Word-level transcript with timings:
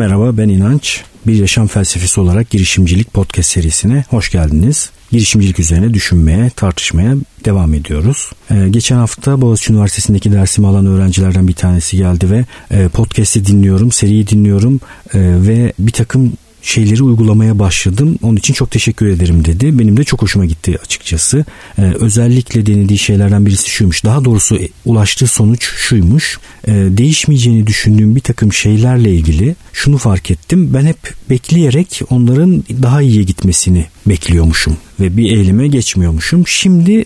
Merhaba 0.00 0.36
ben 0.36 0.48
İnanç. 0.48 1.04
Bir 1.26 1.34
yaşam 1.34 1.66
felsefesi 1.66 2.20
olarak 2.20 2.50
girişimcilik 2.50 3.14
podcast 3.14 3.50
serisine 3.50 4.04
hoş 4.08 4.30
geldiniz. 4.30 4.90
Girişimcilik 5.10 5.58
üzerine 5.58 5.94
düşünmeye, 5.94 6.50
tartışmaya 6.50 7.14
devam 7.44 7.74
ediyoruz. 7.74 8.30
Ee, 8.50 8.68
geçen 8.70 8.96
hafta 8.96 9.40
Boğaziçi 9.40 9.72
Üniversitesi'ndeki 9.72 10.32
dersimi 10.32 10.66
alan 10.66 10.86
öğrencilerden 10.86 11.48
bir 11.48 11.52
tanesi 11.52 11.96
geldi 11.96 12.30
ve 12.30 12.44
e, 12.70 12.88
podcast'i 12.88 13.46
dinliyorum, 13.46 13.92
seriyi 13.92 14.28
dinliyorum 14.28 14.80
e, 15.14 15.18
ve 15.18 15.72
bir 15.78 15.92
takım 15.92 16.32
şeyleri 16.62 17.02
uygulamaya 17.02 17.58
başladım. 17.58 18.18
Onun 18.22 18.36
için 18.36 18.54
çok 18.54 18.70
teşekkür 18.70 19.06
ederim 19.06 19.44
dedi. 19.44 19.78
Benim 19.78 19.96
de 19.96 20.04
çok 20.04 20.22
hoşuma 20.22 20.46
gitti 20.46 20.78
açıkçası. 20.84 21.44
Ee, 21.78 21.82
özellikle 21.82 22.66
denediği 22.66 22.98
şeylerden 22.98 23.46
birisi 23.46 23.70
şuymuş. 23.70 24.04
Daha 24.04 24.24
doğrusu 24.24 24.56
e, 24.56 24.68
ulaştığı 24.84 25.26
sonuç 25.26 25.70
şuymuş. 25.76 26.38
Ee, 26.68 26.72
değişmeyeceğini 26.72 27.66
düşündüğüm 27.66 28.16
bir 28.16 28.20
takım 28.20 28.52
şeylerle 28.52 29.14
ilgili 29.14 29.56
şunu 29.72 29.98
fark 29.98 30.30
ettim. 30.30 30.74
Ben 30.74 30.86
hep 30.86 31.14
bekleyerek 31.30 32.00
onların 32.10 32.64
daha 32.82 33.02
iyiye 33.02 33.22
gitmesini 33.22 33.86
bekliyormuşum 34.06 34.76
ve 35.00 35.16
bir 35.16 35.30
eyleme 35.30 35.68
geçmiyormuşum. 35.68 36.46
Şimdi 36.46 37.04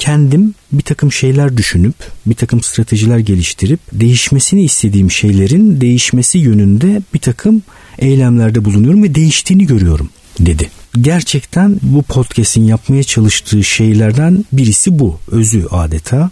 kendim 0.00 0.54
bir 0.72 0.82
takım 0.82 1.12
şeyler 1.12 1.56
düşünüp 1.56 1.94
bir 2.26 2.34
takım 2.34 2.62
stratejiler 2.62 3.18
geliştirip 3.18 3.80
değişmesini 3.92 4.62
istediğim 4.64 5.10
şeylerin 5.10 5.80
değişmesi 5.80 6.38
yönünde 6.38 7.02
bir 7.14 7.18
takım 7.18 7.62
eylemlerde 7.98 8.64
bulunuyorum 8.64 9.02
ve 9.02 9.14
değiştiğini 9.14 9.66
görüyorum 9.66 10.10
dedi. 10.40 10.70
Gerçekten 11.00 11.76
bu 11.82 12.02
podcast'in 12.02 12.64
yapmaya 12.64 13.02
çalıştığı 13.02 13.64
şeylerden 13.64 14.44
birisi 14.52 14.98
bu. 14.98 15.18
Özü 15.30 15.66
adeta. 15.70 16.30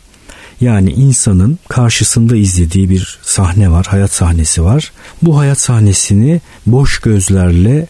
Yani 0.60 0.90
insanın 0.90 1.58
karşısında 1.68 2.36
izlediği 2.36 2.90
bir 2.90 3.18
sahne 3.22 3.70
var, 3.70 3.86
hayat 3.86 4.12
sahnesi 4.12 4.64
var. 4.64 4.92
Bu 5.22 5.38
hayat 5.38 5.60
sahnesini 5.60 6.40
boş 6.66 6.98
gözlerle 6.98 7.86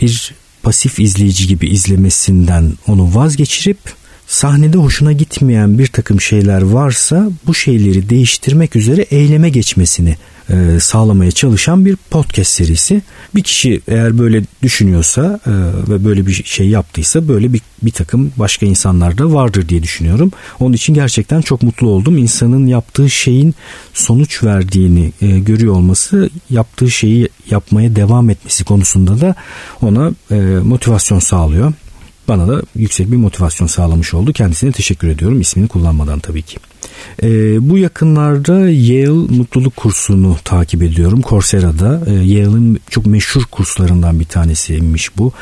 bir 0.00 0.34
pasif 0.62 1.00
izleyici 1.00 1.46
gibi 1.46 1.68
izlemesinden 1.68 2.72
onu 2.86 3.14
vazgeçirip 3.14 3.78
sahnede 4.26 4.78
hoşuna 4.78 5.12
gitmeyen 5.12 5.78
bir 5.78 5.86
takım 5.86 6.20
şeyler 6.20 6.62
varsa 6.62 7.30
bu 7.46 7.54
şeyleri 7.54 8.10
değiştirmek 8.10 8.76
üzere 8.76 9.02
eyleme 9.02 9.50
geçmesini 9.50 10.16
e, 10.50 10.80
sağlamaya 10.80 11.30
çalışan 11.30 11.84
bir 11.84 11.96
podcast 11.96 12.50
serisi. 12.50 13.02
Bir 13.34 13.42
kişi 13.42 13.80
eğer 13.88 14.18
böyle 14.18 14.42
düşünüyorsa 14.62 15.40
e, 15.46 15.50
ve 15.90 16.04
böyle 16.04 16.26
bir 16.26 16.42
şey 16.44 16.68
yaptıysa 16.68 17.28
böyle 17.28 17.52
bir, 17.52 17.60
bir 17.82 17.90
takım 17.90 18.32
başka 18.36 18.66
insanlar 18.66 19.18
da 19.18 19.32
vardır 19.32 19.68
diye 19.68 19.82
düşünüyorum. 19.82 20.32
Onun 20.60 20.72
için 20.72 20.94
gerçekten 20.94 21.40
çok 21.40 21.62
mutlu 21.62 21.88
oldum. 21.88 22.18
İnsanın 22.18 22.66
yaptığı 22.66 23.10
şeyin 23.10 23.54
sonuç 23.94 24.44
verdiğini 24.44 25.12
e, 25.22 25.38
görüyor 25.38 25.74
olması 25.74 26.30
yaptığı 26.50 26.90
şeyi 26.90 27.28
yapmaya 27.50 27.96
devam 27.96 28.30
etmesi 28.30 28.64
konusunda 28.64 29.20
da 29.20 29.34
ona 29.82 30.12
e, 30.30 30.34
motivasyon 30.62 31.18
sağlıyor. 31.18 31.72
Bana 32.28 32.48
da 32.48 32.62
yüksek 32.76 33.12
bir 33.12 33.16
motivasyon 33.16 33.66
sağlamış 33.66 34.14
oldu. 34.14 34.32
Kendisine 34.32 34.72
teşekkür 34.72 35.08
ediyorum 35.08 35.40
ismini 35.40 35.68
kullanmadan 35.68 36.18
tabii 36.18 36.42
ki. 36.42 36.58
E, 37.22 37.28
bu 37.70 37.78
yakınlarda 37.78 38.68
Yale 38.70 39.08
mutluluk 39.08 39.76
kursunu 39.76 40.36
takip 40.44 40.82
ediyorum. 40.82 41.22
Coursera'da 41.28 42.02
e, 42.06 42.12
Yale'ın 42.12 42.78
çok 42.90 43.06
meşhur 43.06 43.42
kurslarından 43.50 44.20
bir 44.20 44.24
tanesiymiş 44.24 45.18
bu. 45.18 45.32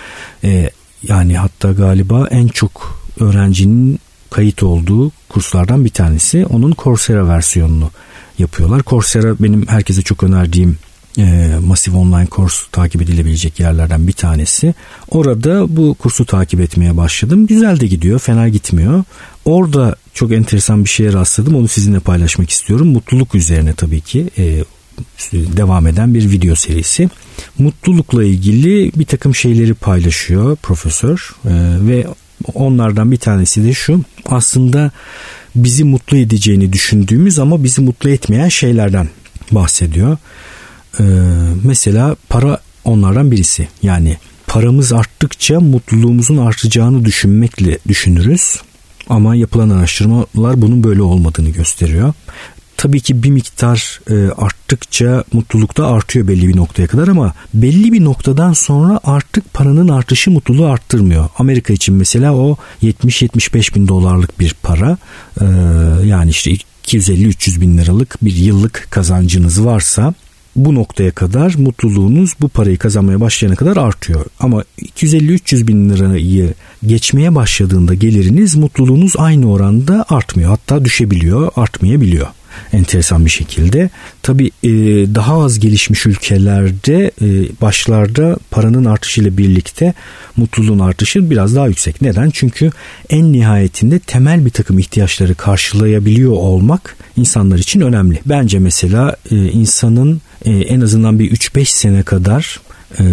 E, 0.44 0.70
yani 1.08 1.38
hatta 1.38 1.72
galiba 1.72 2.28
en 2.30 2.48
çok 2.48 3.03
öğrencinin 3.20 3.98
kayıt 4.30 4.62
olduğu 4.62 5.12
kurslardan 5.28 5.84
bir 5.84 5.91
tanesi. 5.91 6.47
Onun 6.47 6.75
Coursera 6.78 7.28
versiyonunu 7.28 7.91
yapıyorlar. 8.38 8.83
Coursera 8.86 9.36
benim 9.41 9.66
herkese 9.66 10.03
çok 10.03 10.22
önerdiğim 10.22 10.78
e, 11.19 11.57
masif 11.67 11.95
online 11.95 12.27
kurs 12.27 12.63
takip 12.73 13.03
edilebilecek 13.03 13.61
yerlerden 13.61 14.07
bir 14.07 14.13
tanesi. 14.13 14.75
Orada 15.11 15.77
bu 15.77 15.95
kursu 15.95 16.27
takip 16.27 16.61
etmeye 16.61 16.97
başladım. 16.97 17.47
Güzel 17.47 17.81
de 17.81 17.87
gidiyor, 17.87 18.19
fena 18.19 18.49
gitmiyor. 18.49 19.05
Orada 19.45 19.97
çok 20.15 20.33
enteresan 20.33 20.84
bir 20.84 20.89
şeye 20.89 21.12
rastladım. 21.12 21.55
Onu 21.55 21.69
sizinle 21.69 22.01
paylaşmak 22.01 22.51
istiyorum. 22.51 22.89
Mutluluk 22.89 23.34
üzerine 23.34 23.75
tabii 23.75 24.01
ki 24.01 24.31
e, 24.39 24.65
devam 25.33 25.87
eden 25.87 26.15
bir 26.15 26.31
video 26.31 26.55
serisi. 26.55 27.11
Mutlulukla 27.59 28.25
ilgili 28.25 28.93
bir 28.97 29.05
takım 29.05 29.34
şeyleri 29.34 29.75
paylaşıyor 29.75 30.56
profesör 30.56 31.31
e, 31.45 31.51
ve 31.87 32.06
onlardan 32.55 33.12
bir 33.12 33.17
tanesi 33.17 33.65
de 33.65 33.72
şu. 33.72 34.01
Aslında 34.27 34.91
bizi 35.56 35.84
mutlu 35.84 36.17
edeceğini 36.17 36.72
düşündüğümüz 36.72 37.39
ama 37.39 37.65
bizi 37.65 37.81
mutlu 37.81 38.11
etmeyen 38.11 38.49
şeylerden 38.49 39.09
bahsediyor. 39.51 40.17
Ee, 41.00 41.04
mesela 41.64 42.16
para 42.28 42.58
onlardan 42.84 43.30
birisi. 43.30 43.69
Yani 43.82 44.16
paramız 44.47 44.92
arttıkça 44.92 45.60
mutluluğumuzun 45.60 46.36
artacağını 46.36 47.04
düşünmekle 47.04 47.78
düşünürüz. 47.88 48.56
Ama 49.08 49.34
yapılan 49.34 49.70
araştırmalar 49.70 50.62
bunun 50.62 50.84
böyle 50.84 51.03
olmadığını 51.03 51.50
gösteriyor. 51.50 52.12
Tabii 52.76 53.00
ki 53.00 53.22
bir 53.22 53.30
miktar 53.30 54.00
e, 54.10 54.14
arttıkça 54.30 55.25
mutluluk 55.32 55.76
da 55.76 55.86
artıyor 55.86 56.28
belli 56.28 56.48
bir 56.48 56.56
noktaya 56.56 56.86
kadar 56.86 57.09
ama 57.09 57.34
belli 57.54 57.92
bir 57.92 58.04
noktadan 58.04 58.53
sonra 58.53 59.00
artık 59.04 59.54
paranın 59.54 59.88
artışı 59.88 60.30
mutluluğu 60.30 60.66
arttırmıyor. 60.66 61.28
Amerika 61.38 61.72
için 61.72 61.94
mesela 61.94 62.34
o 62.34 62.56
70-75 62.82 63.74
bin 63.74 63.88
dolarlık 63.88 64.41
bir 64.41 64.56
para 64.62 64.98
e, 65.41 65.44
yani 66.06 66.30
işte 66.30 66.53
250-300 66.86 67.60
bin 67.60 67.78
liralık 67.78 68.19
bir 68.22 68.36
yıllık 68.36 68.86
kazancınız 68.91 69.64
varsa 69.64 70.14
bu 70.57 70.75
noktaya 70.75 71.11
kadar 71.11 71.55
mutluluğunuz 71.59 72.35
bu 72.41 72.49
parayı 72.49 72.79
kazanmaya 72.79 73.21
başlayana 73.21 73.57
kadar 73.57 73.77
artıyor. 73.77 74.27
Ama 74.41 74.65
250-300 74.83 75.67
bin 75.67 75.91
lirayı 75.91 76.55
geçmeye 76.87 77.35
başladığında 77.35 77.95
geliriniz 77.95 78.57
mutluluğunuz 78.57 79.13
aynı 79.19 79.53
oranda 79.53 80.05
artmıyor. 80.09 80.51
Hatta 80.51 80.85
düşebiliyor, 80.85 81.51
artmayabiliyor 81.57 82.27
enteresan 82.73 83.25
bir 83.25 83.31
şekilde. 83.31 83.91
Tabi 84.23 84.51
e, 84.63 84.71
daha 85.15 85.43
az 85.45 85.59
gelişmiş 85.59 86.07
ülkelerde 86.07 87.11
e, 87.23 87.27
başlarda 87.61 88.37
paranın 88.51 88.85
artışıyla 88.85 89.37
birlikte 89.37 89.95
mutluluğun 90.37 90.79
artışı 90.79 91.31
biraz 91.31 91.57
daha 91.57 91.67
yüksek. 91.67 92.03
Neden? 92.03 92.31
Çünkü 92.31 92.71
en 93.11 93.33
nihayetinde 93.33 93.99
temel 93.99 94.45
bir 94.45 94.51
takım 94.51 94.79
ihtiyaçları 94.79 95.35
karşılayabiliyor 95.35 96.33
olmak 96.33 96.97
insanlar 97.17 97.59
için 97.59 97.81
önemli. 97.81 98.21
Bence 98.27 98.59
mesela 98.59 99.17
e, 99.31 99.37
insanın 99.37 100.21
e, 100.45 100.51
en 100.51 100.81
azından 100.81 101.19
bir 101.19 101.31
3-5 101.31 101.65
sene 101.65 102.03
kadar 102.03 102.61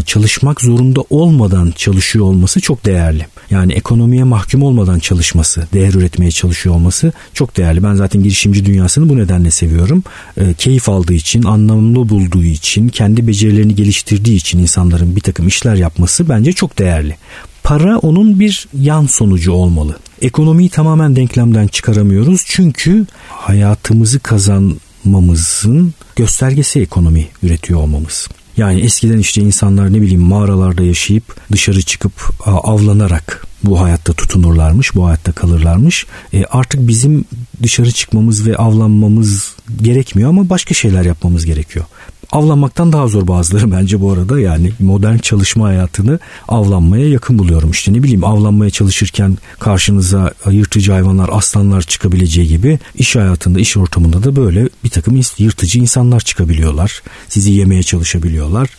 çalışmak 0.06 0.62
zorunda 0.62 1.02
olmadan 1.10 1.74
çalışıyor 1.76 2.26
olması 2.26 2.62
çok 2.62 2.86
değerli. 2.86 3.26
Yani 3.50 3.74
ekonomiye 3.74 4.24
mahkum 4.24 4.64
olmadan 4.64 5.00
çalışması, 5.00 5.68
değer 5.74 5.94
üretmeye 5.94 6.32
çalışıyor 6.32 6.76
olması 6.76 7.12
çok 7.34 7.58
değerli. 7.58 7.84
Ben 7.84 7.94
zaten 7.94 8.24
girişimci 8.24 8.66
dünyasını 8.66 9.10
bu 9.10 9.18
nedenle 9.18 9.52
seviyorum. 9.52 10.04
E, 10.38 10.54
keyif 10.54 10.90
aldığı 10.90 11.14
için, 11.14 11.44
anlamlı 11.44 12.10
bulduğu 12.10 12.44
için, 12.44 12.90
kendi 12.90 13.28
becerilerini 13.28 13.76
geliştirdiği 13.76 14.38
için 14.38 14.60
insanların 14.60 15.16
bir 15.16 15.22
takım 15.22 15.48
işler 15.48 15.76
yapması 15.76 16.30
bence 16.30 16.52
çok 16.52 16.80
değerli. 16.80 17.16
Para 17.64 17.98
onun 17.98 18.40
bir 18.40 18.68
yan 18.74 19.06
sonucu 19.06 19.52
olmalı. 19.52 19.98
Ekonomiyi 20.22 20.70
tamamen 20.70 21.16
denklemden 21.16 21.68
çıkaramıyoruz 21.68 22.44
çünkü 22.46 23.06
hayatımızı 23.30 24.20
kazanmamızın 24.20 25.94
göstergesi 26.16 26.80
ekonomi 26.80 27.28
üretiyor 27.44 27.80
olmamız. 27.80 28.28
Yani 28.60 28.82
eskiden 28.82 29.18
işte 29.18 29.42
insanlar 29.42 29.94
ne 29.94 30.02
bileyim 30.02 30.22
mağaralarda 30.22 30.84
yaşayıp 30.84 31.24
dışarı 31.52 31.82
çıkıp 31.82 32.14
avlanarak 32.46 33.48
bu 33.64 33.82
hayatta 33.82 34.14
tutunurlarmış, 34.14 34.96
bu 34.96 35.06
hayatta 35.06 35.32
kalırlarmış. 35.32 36.06
E 36.34 36.46
artık 36.46 36.88
bizim 36.88 37.26
dışarı 37.64 37.92
çıkmamız 37.92 38.48
ve 38.48 38.56
avlanmamız 38.56 39.56
gerekmiyor 39.82 40.30
ama 40.30 40.50
başka 40.50 40.74
şeyler 40.74 41.06
yapmamız 41.06 41.46
gerekiyor 41.46 41.86
avlanmaktan 42.32 42.94
daha 42.94 43.08
zor 43.08 43.28
bazıları 43.28 43.72
bence 43.80 44.02
bu 44.02 44.12
arada. 44.12 44.40
Yani 44.40 44.72
modern 44.80 45.18
çalışma 45.18 45.68
hayatını 45.68 46.20
avlanmaya 46.48 47.10
yakın 47.10 47.40
buluyorum 47.40 47.72
işte. 47.72 47.94
Ne 47.94 48.04
bileyim 48.04 48.24
avlanmaya 48.24 48.70
çalışırken 48.70 49.38
karşınıza 49.60 50.34
yırtıcı 50.52 50.92
hayvanlar 50.92 51.30
aslanlar 51.32 51.82
çıkabileceği 51.82 52.48
gibi 52.48 52.80
iş 52.96 53.16
hayatında 53.16 53.60
iş 53.60 53.78
ortamında 53.78 54.24
da 54.24 54.36
böyle 54.36 54.70
bir 54.84 54.90
takım 54.90 55.22
yırtıcı 55.38 55.80
insanlar 55.80 56.20
çıkabiliyorlar. 56.20 57.02
Sizi 57.30 57.52
yemeye 57.52 57.84
çalışabiliyorlar 57.84 58.70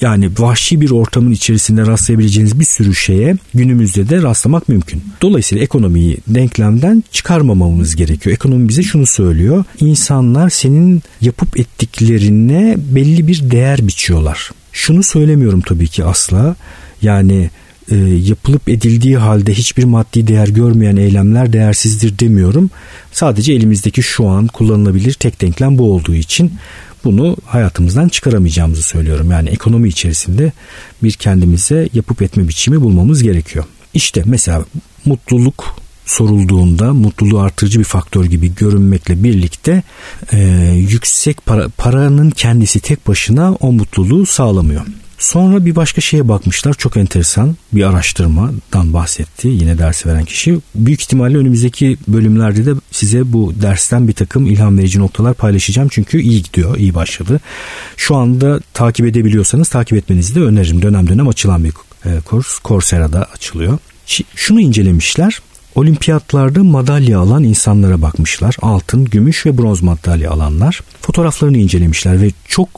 yani 0.00 0.30
vahşi 0.38 0.80
bir 0.80 0.90
ortamın 0.90 1.32
içerisinde 1.32 1.86
rastlayabileceğiniz 1.86 2.60
bir 2.60 2.64
sürü 2.64 2.94
şeye 2.94 3.36
günümüzde 3.54 4.08
de 4.08 4.22
rastlamak 4.22 4.68
mümkün. 4.68 5.02
Dolayısıyla 5.22 5.64
ekonomiyi 5.64 6.16
denklemden 6.26 7.04
çıkarmamamız 7.12 7.96
gerekiyor. 7.96 8.34
Ekonomi 8.34 8.68
bize 8.68 8.82
şunu 8.82 9.06
söylüyor. 9.06 9.64
İnsanlar 9.80 10.50
senin 10.50 11.02
yapıp 11.20 11.60
ettiklerine 11.60 12.76
belli 12.78 13.26
bir 13.26 13.50
değer 13.50 13.88
biçiyorlar. 13.88 14.50
Şunu 14.72 15.02
söylemiyorum 15.02 15.60
tabii 15.60 15.88
ki 15.88 16.04
asla. 16.04 16.56
Yani 17.02 17.50
e, 17.90 17.96
yapılıp 18.24 18.68
edildiği 18.68 19.16
halde 19.16 19.54
hiçbir 19.54 19.84
maddi 19.84 20.26
değer 20.26 20.48
görmeyen 20.48 20.96
eylemler 20.96 21.52
değersizdir 21.52 22.18
demiyorum. 22.18 22.70
Sadece 23.12 23.52
elimizdeki 23.52 24.02
şu 24.02 24.28
an 24.28 24.46
kullanılabilir 24.46 25.12
tek 25.12 25.40
denklem 25.40 25.78
bu 25.78 25.92
olduğu 25.92 26.14
için 26.14 26.52
bunu 27.04 27.36
hayatımızdan 27.46 28.08
çıkaramayacağımızı 28.08 28.82
söylüyorum. 28.82 29.30
Yani 29.30 29.48
ekonomi 29.48 29.88
içerisinde 29.88 30.52
bir 31.02 31.12
kendimize 31.12 31.88
yapıp 31.94 32.22
etme 32.22 32.48
biçimi 32.48 32.80
bulmamız 32.80 33.22
gerekiyor. 33.22 33.64
İşte 33.94 34.22
mesela 34.26 34.64
mutluluk 35.04 35.64
sorulduğunda 36.06 36.94
mutluluğu 36.94 37.40
artırıcı 37.40 37.78
bir 37.78 37.84
faktör 37.84 38.24
gibi 38.24 38.54
görünmekle 38.54 39.24
birlikte 39.24 39.82
e, 40.32 40.38
yüksek 40.76 41.46
para, 41.46 41.68
paranın 41.68 42.30
kendisi 42.30 42.80
tek 42.80 43.08
başına 43.08 43.54
o 43.54 43.72
mutluluğu 43.72 44.26
sağlamıyor. 44.26 44.86
Sonra 45.18 45.64
bir 45.64 45.76
başka 45.76 46.00
şeye 46.00 46.28
bakmışlar. 46.28 46.74
Çok 46.74 46.96
enteresan 46.96 47.56
bir 47.72 47.82
araştırmadan 47.82 48.92
bahsetti 48.92 49.48
yine 49.48 49.78
dersi 49.78 50.08
veren 50.08 50.24
kişi. 50.24 50.58
Büyük 50.74 51.00
ihtimalle 51.00 51.38
önümüzdeki 51.38 51.96
bölümlerde 52.08 52.66
de 52.66 52.74
size 52.90 53.32
bu 53.32 53.52
dersten 53.62 54.08
bir 54.08 54.12
takım 54.12 54.46
ilham 54.46 54.78
verici 54.78 54.98
noktalar 54.98 55.34
paylaşacağım. 55.34 55.88
Çünkü 55.88 56.20
iyi 56.20 56.42
gidiyor, 56.42 56.76
iyi 56.76 56.94
başladı. 56.94 57.40
Şu 57.96 58.16
anda 58.16 58.60
takip 58.74 59.06
edebiliyorsanız 59.06 59.68
takip 59.68 59.98
etmenizi 59.98 60.34
de 60.34 60.40
öneririm. 60.40 60.82
Dönem 60.82 61.08
dönem 61.08 61.28
açılan 61.28 61.64
bir 61.64 61.72
e, 62.04 62.20
kurs. 62.20 62.62
Coursera'da 62.64 63.24
açılıyor. 63.24 63.78
Şunu 64.34 64.60
incelemişler 64.60 65.40
olimpiyatlarda 65.78 66.64
madalya 66.64 67.20
alan 67.20 67.44
insanlara 67.44 68.02
bakmışlar. 68.02 68.56
Altın, 68.62 69.04
gümüş 69.04 69.46
ve 69.46 69.58
bronz 69.58 69.82
madalya 69.82 70.30
alanlar. 70.30 70.80
Fotoğraflarını 71.00 71.58
incelemişler 71.58 72.22
ve 72.22 72.30
çok 72.48 72.68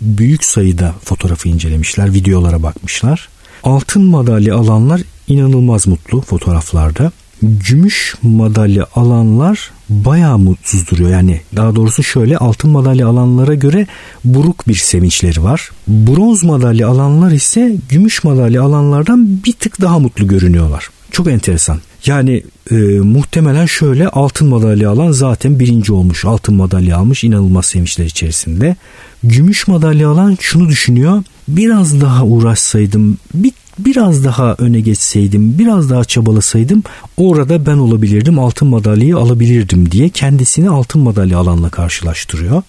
büyük 0.00 0.44
sayıda 0.44 0.94
fotoğrafı 1.04 1.48
incelemişler. 1.48 2.14
Videolara 2.14 2.62
bakmışlar. 2.62 3.28
Altın 3.62 4.02
madalya 4.02 4.56
alanlar 4.56 5.00
inanılmaz 5.28 5.86
mutlu 5.86 6.20
fotoğraflarda. 6.20 7.12
Gümüş 7.42 8.14
madalya 8.22 8.86
alanlar 8.94 9.70
bayağı 9.88 10.38
mutsuz 10.38 10.90
duruyor. 10.90 11.10
Yani 11.10 11.40
daha 11.56 11.76
doğrusu 11.76 12.02
şöyle 12.02 12.38
altın 12.38 12.70
madalya 12.70 13.08
alanlara 13.08 13.54
göre 13.54 13.86
buruk 14.24 14.68
bir 14.68 14.74
sevinçleri 14.74 15.42
var. 15.42 15.70
Bronz 15.88 16.44
madalya 16.44 16.88
alanlar 16.88 17.30
ise 17.30 17.76
gümüş 17.88 18.24
madalya 18.24 18.62
alanlardan 18.62 19.44
bir 19.44 19.52
tık 19.52 19.80
daha 19.80 19.98
mutlu 19.98 20.28
görünüyorlar. 20.28 20.88
Çok 21.10 21.26
enteresan. 21.26 21.80
Yani 22.06 22.42
e, 22.70 22.74
muhtemelen 23.00 23.66
şöyle 23.66 24.08
altın 24.08 24.48
madalya 24.48 24.90
alan 24.90 25.12
zaten 25.12 25.58
birinci 25.58 25.92
olmuş. 25.92 26.24
Altın 26.24 26.54
madalya 26.54 26.96
almış 26.96 27.24
inanılmaz 27.24 27.66
sevinçler 27.66 28.04
içerisinde. 28.04 28.76
Gümüş 29.24 29.68
madalya 29.68 30.08
alan 30.08 30.36
şunu 30.40 30.68
düşünüyor. 30.68 31.22
Biraz 31.48 32.00
daha 32.00 32.24
uğraşsaydım, 32.24 33.18
bir, 33.34 33.52
biraz 33.78 34.24
daha 34.24 34.54
öne 34.58 34.80
geçseydim, 34.80 35.58
biraz 35.58 35.90
daha 35.90 36.04
çabalasaydım 36.04 36.82
orada 37.16 37.66
ben 37.66 37.76
olabilirdim, 37.76 38.38
altın 38.38 38.68
madalyayı 38.68 39.16
alabilirdim 39.16 39.90
diye 39.90 40.08
kendisini 40.08 40.70
altın 40.70 41.00
madalya 41.00 41.38
alanla 41.38 41.70
karşılaştırıyor. 41.70 42.62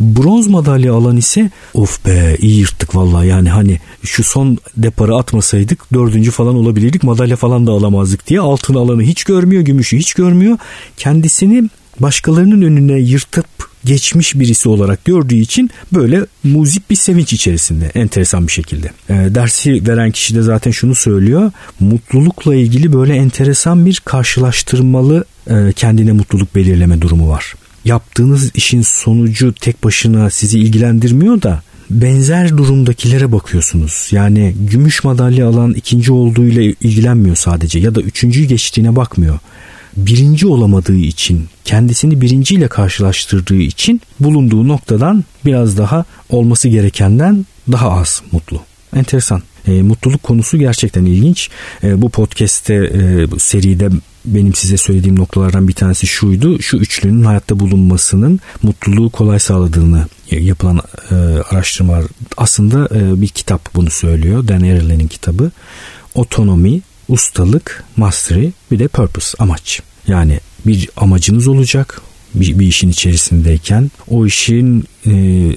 Bronz 0.00 0.46
madalya 0.46 0.94
alan 0.94 1.16
ise 1.16 1.50
of 1.74 2.06
be 2.06 2.36
iyi 2.40 2.58
yırttık 2.58 2.94
vallahi 2.94 3.28
yani 3.28 3.50
hani 3.50 3.80
şu 4.02 4.24
son 4.24 4.58
deparı 4.76 5.16
atmasaydık 5.16 5.92
dördüncü 5.92 6.30
falan 6.30 6.54
olabilirdik 6.54 7.02
madalya 7.02 7.36
falan 7.36 7.66
da 7.66 7.72
alamazdık 7.72 8.26
diye 8.26 8.40
altın 8.40 8.74
alanı 8.74 9.02
hiç 9.02 9.24
görmüyor 9.24 9.62
gümüşü 9.62 9.98
hiç 9.98 10.14
görmüyor 10.14 10.58
kendisini 10.96 11.68
başkalarının 12.00 12.62
önüne 12.62 13.00
yırtıp 13.00 13.46
geçmiş 13.84 14.34
birisi 14.34 14.68
olarak 14.68 15.04
gördüğü 15.04 15.34
için 15.34 15.70
böyle 15.92 16.26
muzip 16.44 16.90
bir 16.90 16.96
sevinç 16.96 17.32
içerisinde 17.32 17.90
enteresan 17.94 18.46
bir 18.46 18.52
şekilde. 18.52 18.92
E, 19.08 19.14
dersi 19.14 19.88
veren 19.88 20.10
kişi 20.10 20.34
de 20.34 20.42
zaten 20.42 20.70
şunu 20.70 20.94
söylüyor. 20.94 21.52
Mutlulukla 21.80 22.54
ilgili 22.54 22.92
böyle 22.92 23.14
enteresan 23.14 23.86
bir 23.86 24.02
karşılaştırmalı 24.04 25.24
e, 25.50 25.72
kendine 25.76 26.12
mutluluk 26.12 26.54
belirleme 26.54 27.00
durumu 27.00 27.28
var 27.28 27.54
yaptığınız 27.84 28.50
işin 28.54 28.82
sonucu 28.82 29.52
tek 29.52 29.84
başına 29.84 30.30
sizi 30.30 30.58
ilgilendirmiyor 30.58 31.42
da 31.42 31.62
benzer 31.90 32.56
durumdakilere 32.58 33.32
bakıyorsunuz. 33.32 34.08
Yani 34.10 34.54
gümüş 34.70 35.04
madalya 35.04 35.48
alan 35.48 35.74
ikinci 35.74 36.12
olduğuyla 36.12 36.62
ilgilenmiyor 36.62 37.36
sadece 37.36 37.78
ya 37.78 37.94
da 37.94 38.00
üçüncüyü 38.00 38.46
geçtiğine 38.46 38.96
bakmıyor. 38.96 39.38
Birinci 39.96 40.46
olamadığı 40.46 40.96
için, 40.96 41.46
kendisini 41.64 42.20
birinciyle 42.20 42.68
karşılaştırdığı 42.68 43.56
için 43.56 44.00
bulunduğu 44.20 44.68
noktadan 44.68 45.24
biraz 45.44 45.78
daha 45.78 46.04
olması 46.30 46.68
gerekenden 46.68 47.46
daha 47.72 47.90
az 47.90 48.22
mutlu. 48.32 48.60
Enteresan. 48.96 49.42
E, 49.66 49.82
mutluluk 49.82 50.22
konusu 50.22 50.58
gerçekten 50.58 51.04
ilginç. 51.04 51.50
E, 51.82 52.02
bu 52.02 52.08
podcast'te 52.10 52.74
e, 52.74 53.26
seride 53.38 53.88
benim 54.24 54.54
size 54.54 54.76
söylediğim 54.76 55.18
noktalardan 55.18 55.68
bir 55.68 55.72
tanesi 55.72 56.06
şuydu. 56.06 56.62
Şu 56.62 56.76
üçlünün 56.76 57.24
hayatta 57.24 57.60
bulunmasının 57.60 58.40
mutluluğu 58.62 59.10
kolay 59.10 59.38
sağladığını 59.38 60.06
yapılan 60.30 60.80
e, 61.10 61.14
araştırmalar 61.50 62.04
aslında 62.36 62.88
e, 62.94 63.20
bir 63.20 63.28
kitap 63.28 63.74
bunu 63.74 63.90
söylüyor. 63.90 64.48
Dan 64.48 64.60
Ariely'nin 64.60 65.08
kitabı. 65.08 65.50
Otonomi, 66.14 66.80
ustalık, 67.08 67.84
mastery 67.96 68.48
bir 68.70 68.78
de 68.78 68.88
purpose, 68.88 69.36
amaç. 69.38 69.82
Yani 70.06 70.40
bir 70.66 70.88
amacınız 70.96 71.48
olacak 71.48 72.02
bir, 72.40 72.58
bir 72.58 72.66
işin 72.66 72.88
içerisindeyken 72.88 73.90
o 74.08 74.26
işin 74.26 74.84
e, 75.06 75.12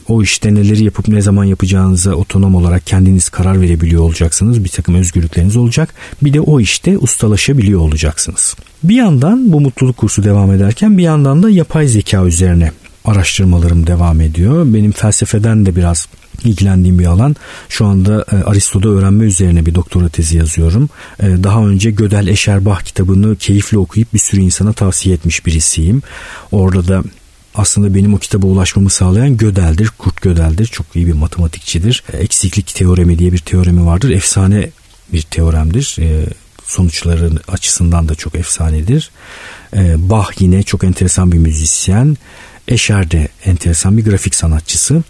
o 0.08 0.24
işte 0.24 0.54
neleri 0.54 0.84
yapıp 0.84 1.08
ne 1.08 1.22
zaman 1.22 1.44
yapacağınıza 1.44 2.14
otonom 2.14 2.56
olarak 2.56 2.88
kendiniz 2.88 3.30
karar 3.30 3.62
verebiliyor 3.62 4.02
olacaksınız. 4.02 4.64
Bir 4.64 4.70
takım 4.70 4.96
özgürlükleriniz 4.96 5.58
olacak. 5.58 5.94
Bir 6.22 6.34
de 6.34 6.42
o 6.42 6.60
işte 6.60 6.98
ustalaşabiliyor 6.98 7.80
olacaksınız. 7.80 8.56
Bir 8.84 8.96
yandan 8.96 9.54
bu 9.54 9.62
mutluluk 9.62 9.98
kursu 9.98 10.24
devam 10.24 10.52
ederken 10.52 10.98
bir 10.98 11.04
yandan 11.04 11.44
da 11.44 11.50
yapay 11.50 11.88
zeka 11.88 12.26
üzerine 12.26 12.72
araştırmalarım 13.06 13.88
devam 13.88 14.22
ediyor. 14.22 14.74
Benim 14.74 14.92
felsefeden 14.92 15.66
de 15.66 15.76
biraz 15.76 16.08
ilgilendiğim 16.44 17.00
bir 17.00 17.06
alan. 17.06 17.36
Şu 17.70 17.86
anda 17.86 18.26
e, 18.32 18.36
Aristo'da 18.36 18.90
öğrenme 18.90 19.26
üzerine 19.26 19.66
bir 19.66 19.76
doktora 19.76 20.10
tezi 20.10 20.38
yazıyorum. 20.38 20.90
E, 21.20 21.28
daha 21.44 21.66
önce 21.68 21.92
Gödel 21.92 22.28
Eşerbah 22.28 22.82
kitabını 22.82 23.36
keyifle 23.36 23.78
okuyup 23.78 24.14
bir 24.14 24.20
sürü 24.20 24.42
insana 24.42 24.74
tavsiye 24.74 25.16
etmiş 25.16 25.46
birisiyim. 25.46 26.02
Orada 26.52 26.88
da 26.88 27.04
aslında 27.56 27.96
benim 27.96 28.14
o 28.14 28.18
kitaba 28.18 28.48
ulaşmamı 28.48 28.90
sağlayan 28.90 29.38
Gödel'dir. 29.38 29.92
Kurt 29.98 30.22
Gödel'dir. 30.22 30.66
Çok 30.66 30.86
iyi 30.96 31.08
bir 31.08 31.14
matematikçidir. 31.14 32.04
E, 32.14 32.18
eksiklik 32.18 32.68
teoremi 32.68 33.20
diye 33.20 33.34
bir 33.34 33.40
teoremi 33.40 33.86
vardır. 33.86 34.10
Efsane 34.10 34.70
bir 35.14 35.22
teoremdir. 35.22 35.98
E, 36.00 36.26
sonuçları 36.64 37.32
açısından 37.48 38.10
da 38.10 38.16
çok 38.16 38.36
efsanedir. 38.36 39.12
E, 39.76 40.10
Bach 40.10 40.32
yine 40.40 40.64
çok 40.64 40.84
enteresan 40.84 41.32
bir 41.32 41.38
müzisyen. 41.38 42.18
Eşer 42.68 43.12
de 43.12 43.28
enteresan 43.46 43.98
bir 43.98 44.06
grafik 44.06 44.36
sanatçısı. 44.36 45.04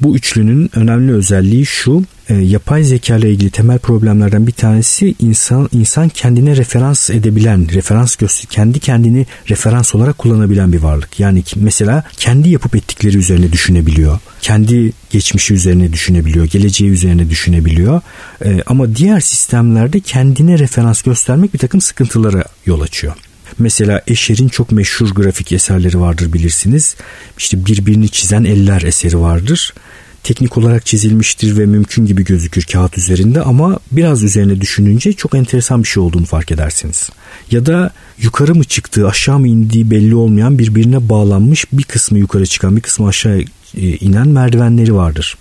Bu 0.00 0.16
üçlünün 0.16 0.70
önemli 0.74 1.12
özelliği 1.12 1.66
şu. 1.66 2.04
E, 2.28 2.34
yapay 2.34 2.84
zeka 2.84 3.16
ile 3.16 3.30
ilgili 3.30 3.50
temel 3.50 3.78
problemlerden 3.78 4.46
bir 4.46 4.52
tanesi 4.52 5.14
insan 5.20 5.68
insan 5.72 6.08
kendine 6.08 6.56
referans 6.56 7.10
edebilen, 7.10 7.68
referans 7.72 8.16
göster 8.16 8.46
kendi 8.50 8.80
kendini 8.80 9.26
referans 9.50 9.94
olarak 9.94 10.18
kullanabilen 10.18 10.72
bir 10.72 10.78
varlık. 10.78 11.20
Yani 11.20 11.42
mesela 11.56 12.04
kendi 12.16 12.48
yapıp 12.48 12.76
ettikleri 12.76 13.16
üzerine 13.16 13.52
düşünebiliyor. 13.52 14.18
Kendi 14.40 14.92
geçmişi 15.10 15.54
üzerine 15.54 15.92
düşünebiliyor, 15.92 16.44
geleceği 16.44 16.90
üzerine 16.90 17.30
düşünebiliyor. 17.30 18.00
E, 18.44 18.62
ama 18.66 18.96
diğer 18.96 19.20
sistemlerde 19.20 20.00
kendine 20.00 20.58
referans 20.58 21.02
göstermek 21.02 21.54
bir 21.54 21.58
takım 21.58 21.80
sıkıntılara 21.80 22.44
yol 22.66 22.80
açıyor. 22.80 23.14
Mesela 23.58 24.02
Escher'in 24.06 24.48
çok 24.48 24.72
meşhur 24.72 25.10
grafik 25.10 25.52
eserleri 25.52 26.00
vardır 26.00 26.32
bilirsiniz. 26.32 26.96
İşte 27.38 27.66
birbirini 27.66 28.08
çizen 28.08 28.44
eller 28.44 28.82
eseri 28.82 29.20
vardır. 29.20 29.74
Teknik 30.22 30.58
olarak 30.58 30.86
çizilmiştir 30.86 31.58
ve 31.58 31.66
mümkün 31.66 32.06
gibi 32.06 32.24
gözükür 32.24 32.62
kağıt 32.62 32.98
üzerinde 32.98 33.42
ama 33.42 33.78
biraz 33.92 34.22
üzerine 34.22 34.60
düşününce 34.60 35.12
çok 35.12 35.34
enteresan 35.34 35.82
bir 35.82 35.88
şey 35.88 36.02
olduğunu 36.02 36.26
fark 36.26 36.52
edersiniz. 36.52 37.10
Ya 37.50 37.66
da 37.66 37.90
yukarı 38.18 38.54
mı 38.54 38.64
çıktığı 38.64 39.08
aşağı 39.08 39.38
mı 39.38 39.48
indiği 39.48 39.90
belli 39.90 40.14
olmayan 40.14 40.58
birbirine 40.58 41.08
bağlanmış 41.08 41.64
bir 41.72 41.84
kısmı 41.84 42.18
yukarı 42.18 42.46
çıkan 42.46 42.76
bir 42.76 42.80
kısmı 42.80 43.08
aşağı 43.08 43.40
e, 43.76 43.96
inen 43.96 44.28
merdivenleri 44.28 44.94
vardır. 44.94 45.36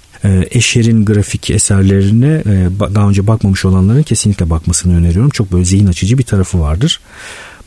Eşer'in 0.52 1.06
grafik 1.06 1.50
eserlerine 1.50 2.44
e, 2.46 2.68
daha 2.96 3.10
önce 3.10 3.28
bakmamış 3.28 3.66
olanların 3.66 4.04
kesinlikle 4.04 4.50
bakmasını 4.50 4.98
öneriyorum. 4.98 5.30
Çok 5.30 5.52
böyle 5.52 5.66
zihin 5.66 5.88
açıcı 5.88 6.18
bir 6.18 6.24
tarafı 6.24 6.60
vardır. 6.60 7.00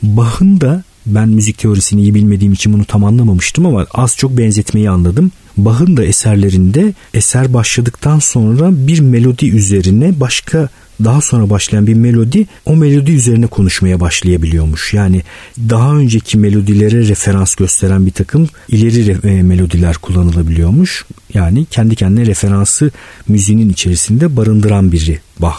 Bach'ın 0.03 0.61
da 0.61 0.83
ben 1.07 1.29
müzik 1.29 1.59
teorisini 1.59 2.03
iyi 2.03 2.15
bilmediğim 2.15 2.53
için 2.53 2.73
bunu 2.73 2.85
tam 2.85 3.05
anlamamıştım 3.05 3.67
ama 3.67 3.87
az 3.95 4.17
çok 4.17 4.39
benzetmeyi 4.39 4.91
anladım. 4.91 5.33
Bach'ın 5.57 5.97
da 5.97 6.05
eserlerinde 6.05 6.95
eser 7.15 7.55
başladıktan 7.55 8.19
sonra 8.19 8.69
bir 8.73 9.01
melodi 9.01 9.49
üzerine 9.49 10.21
başka 10.21 10.69
daha 11.05 11.21
sonra 11.21 11.51
başlayan 11.51 11.87
bir 11.87 11.95
melodi 11.95 12.47
o 12.65 12.77
melodi 12.77 13.13
üzerine 13.13 13.47
konuşmaya 13.47 14.01
başlayabiliyormuş. 14.01 14.95
Yani 14.95 15.23
daha 15.59 15.97
önceki 15.97 16.39
melodilere 16.39 17.09
referans 17.09 17.55
gösteren 17.55 18.07
bir 18.07 18.11
takım 18.11 18.49
ileri 18.69 19.29
e, 19.29 19.43
melodiler 19.43 19.97
kullanılabiliyormuş. 19.97 21.05
Yani 21.35 21.65
kendi 21.65 21.97
kendine 21.97 22.27
referansı 22.27 22.91
müziğin 23.29 23.69
içerisinde 23.69 24.37
barındıran 24.37 24.93
biri 24.93 25.21
Bach 25.39 25.59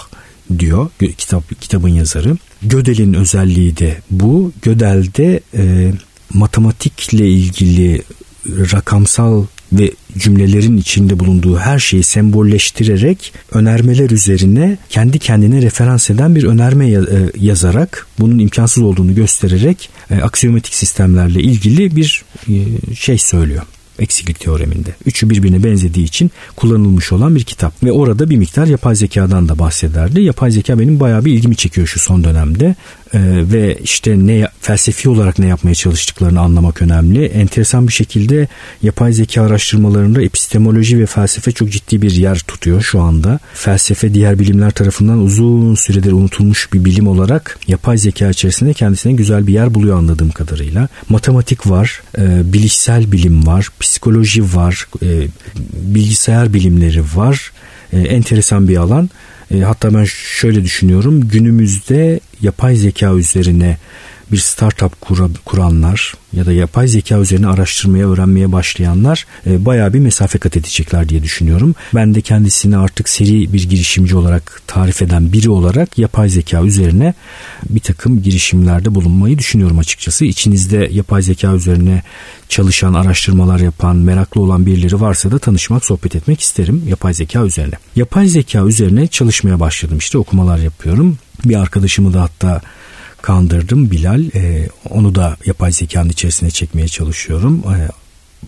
diyor 0.60 0.90
kitap 1.18 1.62
kitabın 1.62 1.90
yazarı. 1.90 2.38
Gödel'in 2.62 3.14
özelliği 3.14 3.78
de 3.78 3.98
bu. 4.12 4.52
Gödel'de 4.62 5.40
e, 5.54 5.94
matematikle 6.34 7.30
ilgili 7.30 8.02
rakamsal 8.48 9.46
ve 9.74 9.92
cümlelerin 10.18 10.78
içinde 10.78 11.20
bulunduğu 11.20 11.58
her 11.58 11.80
şeyi 11.80 12.04
sembolleştirerek 12.04 13.34
önermeler 13.52 14.10
üzerine 14.10 14.78
kendi 14.90 15.20
kendine 15.20 15.62
referans 15.62 16.10
eden 16.10 16.36
bir 16.36 16.44
önerme 16.44 16.92
e, 16.92 16.98
yazarak 17.38 18.08
bunun 18.20 18.40
imkansız 18.40 18.84
olduğunu 18.84 19.16
göstererek 19.16 19.90
e, 20.12 20.16
aksiyomatik 20.16 20.76
sistemlerle 20.76 21.42
ilgili 21.42 21.96
bir 21.96 22.24
e, 22.48 22.56
şey 22.96 23.18
söylüyor 23.18 23.64
eksiklik 24.02 24.40
teoreminde. 24.40 24.96
Üçü 25.06 25.30
birbirine 25.30 25.64
benzediği 25.64 26.06
için 26.06 26.32
kullanılmış 26.56 27.12
olan 27.12 27.36
bir 27.36 27.44
kitap. 27.44 27.84
Ve 27.84 27.92
orada 27.92 28.30
bir 28.30 28.38
miktar 28.38 28.68
yapay 28.68 28.96
zekadan 28.96 29.50
da 29.50 29.60
bahsederdi. 29.60 30.22
Yapay 30.22 30.52
zeka 30.52 30.80
benim 30.80 31.00
bayağı 31.00 31.26
bir 31.26 31.34
ilgimi 31.34 31.56
çekiyor 31.56 31.88
şu 31.88 32.00
son 32.00 32.24
dönemde. 32.24 32.76
Ee, 33.14 33.20
ve 33.24 33.78
işte 33.84 34.28
ne 34.28 34.48
felsefi 34.62 35.10
olarak 35.10 35.40
ne 35.40 35.48
yapmaya 35.48 35.76
çalıştıklarını 35.76 36.40
anlamak 36.40 36.82
önemli. 36.82 37.26
Enteresan 37.26 37.88
bir 37.88 37.94
şekilde 37.94 38.48
yapay 38.82 39.14
zeka 39.14 39.42
araştırmalarında 39.44 40.22
epistemoloji 40.22 41.00
ve 41.00 41.06
felsefe 41.06 41.52
çok 41.52 41.72
ciddi 41.72 42.02
bir 42.02 42.12
yer 42.12 42.40
tutuyor 42.40 42.82
şu 42.82 43.02
anda. 43.02 43.40
Felsefe 43.54 44.14
diğer 44.14 44.40
bilimler 44.40 44.72
tarafından 44.72 45.20
uzun 45.20 45.76
süredir 45.76 46.12
unutulmuş 46.12 46.74
bir 46.74 46.86
bilim 46.86 47.08
olarak 47.08 47.60
yapay 47.68 47.98
zeka 47.98 48.30
içerisinde 48.30 48.74
kendisine 48.74 49.14
güzel 49.14 49.48
bir 49.48 49.54
yer 49.54 49.74
buluyor 49.74 49.98
anladığım 49.98 50.32
kadarıyla. 50.32 50.88
Matematik 51.10 51.70
var, 51.70 52.02
e, 52.18 52.54
bilişsel 52.54 53.12
bilim 53.12 53.48
var, 53.48 53.68
psikoloji 53.80 54.56
var, 54.56 54.88
e, 55.04 55.28
bilgisayar 55.74 56.54
bilimleri 56.54 57.04
var. 57.16 57.52
E, 57.94 58.00
enteresan 58.00 58.68
bir 58.68 58.78
alan. 58.78 59.10
E, 59.54 59.60
hatta 59.60 59.94
ben 59.94 60.04
şöyle 60.04 60.64
düşünüyorum. 60.64 61.28
Günümüzde 61.28 62.20
yapay 62.42 62.76
zeka 62.76 63.14
üzerine 63.14 63.78
bir 64.32 64.38
startup 64.38 65.02
kura, 65.02 65.30
kuranlar 65.46 66.14
ya 66.34 66.46
da 66.46 66.52
yapay 66.52 66.88
zeka 66.88 67.20
üzerine 67.20 67.48
araştırmaya, 67.48 68.10
öğrenmeye 68.10 68.52
başlayanlar 68.52 69.26
e, 69.48 69.66
bayağı 69.66 69.94
bir 69.94 70.00
mesafe 70.00 70.40
kat 70.40 70.58
edecekler 70.58 71.10
diye 71.10 71.24
düşünüyorum. 71.24 71.76
Ben 71.96 72.16
de 72.16 72.22
kendisini 72.22 72.78
artık 72.78 73.10
seri 73.10 73.54
bir 73.54 73.70
girişimci 73.70 74.16
olarak 74.16 74.62
tarif 74.68 75.02
eden 75.02 75.34
biri 75.34 75.50
olarak 75.50 75.98
yapay 75.98 76.30
zeka 76.30 76.62
üzerine 76.62 77.14
bir 77.70 77.80
takım 77.80 78.22
girişimlerde 78.22 78.96
bulunmayı 78.96 79.38
düşünüyorum 79.38 79.80
açıkçası. 79.80 80.26
İçinizde 80.26 80.90
yapay 80.92 81.22
zeka 81.22 81.54
üzerine 81.54 82.04
çalışan, 82.50 82.94
araştırmalar 82.94 83.60
yapan, 83.60 83.96
meraklı 83.96 84.42
olan 84.42 84.66
birileri 84.66 85.02
varsa 85.02 85.32
da 85.32 85.40
tanışmak, 85.40 85.86
sohbet 85.86 86.16
etmek 86.16 86.42
isterim 86.42 86.84
yapay 86.88 87.14
zeka 87.14 87.46
üzerine. 87.46 87.76
Yapay 87.96 88.28
zeka 88.28 88.66
üzerine 88.66 89.08
çalışmaya 89.08 89.60
başladım 89.60 89.98
işte 89.98 90.18
okumalar 90.18 90.58
yapıyorum. 90.58 91.18
Bir 91.46 91.56
arkadaşımı 91.56 92.14
da 92.14 92.22
hatta 92.22 92.62
kandırdım 93.22 93.92
Bilal. 93.92 94.24
E, 94.36 94.70
onu 94.90 95.16
da 95.16 95.38
yapay 95.46 95.72
zekanın 95.72 96.10
içerisine 96.10 96.52
çekmeye 96.52 96.88
çalışıyorum. 96.88 97.64
E, 97.76 97.90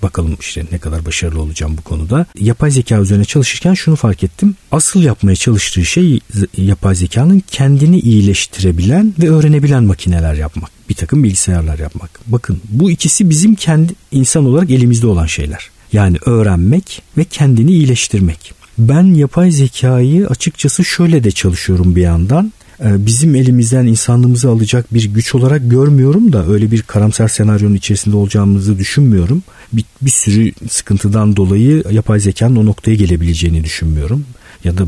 bakalım 0.03 0.37
işte 0.39 0.65
ne 0.71 0.77
kadar 0.77 1.05
başarılı 1.05 1.41
olacağım 1.41 1.77
bu 1.77 1.81
konuda. 1.81 2.25
Yapay 2.39 2.71
zeka 2.71 2.99
üzerine 2.99 3.25
çalışırken 3.25 3.73
şunu 3.73 3.95
fark 3.95 4.23
ettim. 4.23 4.55
Asıl 4.71 5.03
yapmaya 5.03 5.35
çalıştığı 5.35 5.85
şey 5.85 6.19
yapay 6.57 6.95
zekanın 6.95 7.43
kendini 7.51 7.99
iyileştirebilen 7.99 9.13
ve 9.19 9.29
öğrenebilen 9.29 9.83
makineler 9.83 10.33
yapmak. 10.33 10.71
Bir 10.89 10.95
takım 10.95 11.23
bilgisayarlar 11.23 11.79
yapmak. 11.79 12.19
Bakın 12.27 12.61
bu 12.69 12.91
ikisi 12.91 13.29
bizim 13.29 13.55
kendi 13.55 13.93
insan 14.11 14.45
olarak 14.45 14.69
elimizde 14.69 15.07
olan 15.07 15.25
şeyler. 15.25 15.69
Yani 15.93 16.17
öğrenmek 16.25 17.01
ve 17.17 17.23
kendini 17.23 17.71
iyileştirmek. 17.71 18.53
Ben 18.77 19.03
yapay 19.03 19.51
zekayı 19.51 20.27
açıkçası 20.27 20.85
şöyle 20.85 21.23
de 21.23 21.31
çalışıyorum 21.31 21.95
bir 21.95 22.01
yandan. 22.01 22.53
Ee, 22.85 23.05
bizim 23.05 23.35
elimizden 23.35 23.85
insanlığımızı 23.85 24.49
alacak 24.49 24.93
bir 24.93 25.03
güç 25.03 25.35
olarak 25.35 25.71
görmüyorum 25.71 26.33
da 26.33 26.47
öyle 26.47 26.71
bir 26.71 26.81
karamsar 26.81 27.27
senaryonun 27.27 27.75
içerisinde 27.75 28.15
olacağımızı 28.15 28.79
düşünmüyorum. 28.79 29.43
Bir, 29.73 29.85
bir 30.01 30.09
sürü 30.09 30.51
sıkıntıdan 30.69 31.35
dolayı 31.35 31.83
yapay 31.91 32.19
zekanın 32.19 32.55
o 32.55 32.65
noktaya 32.65 32.95
gelebileceğini 32.95 33.63
düşünmüyorum. 33.63 34.25
Ya 34.63 34.77
da 34.77 34.85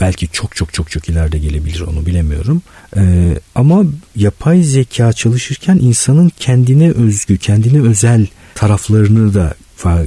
belki 0.00 0.28
çok 0.32 0.56
çok 0.56 0.72
çok 0.72 0.90
çok 0.90 1.08
ileride 1.08 1.38
gelebilir 1.38 1.80
onu 1.80 2.06
bilemiyorum. 2.06 2.62
Ee, 2.96 3.38
ama 3.54 3.84
yapay 4.16 4.62
zeka 4.62 5.12
çalışırken 5.12 5.76
insanın 5.76 6.32
kendine 6.38 6.90
özgü, 6.90 7.38
kendine 7.38 7.88
özel 7.88 8.26
taraflarını 8.54 9.34
da 9.34 9.54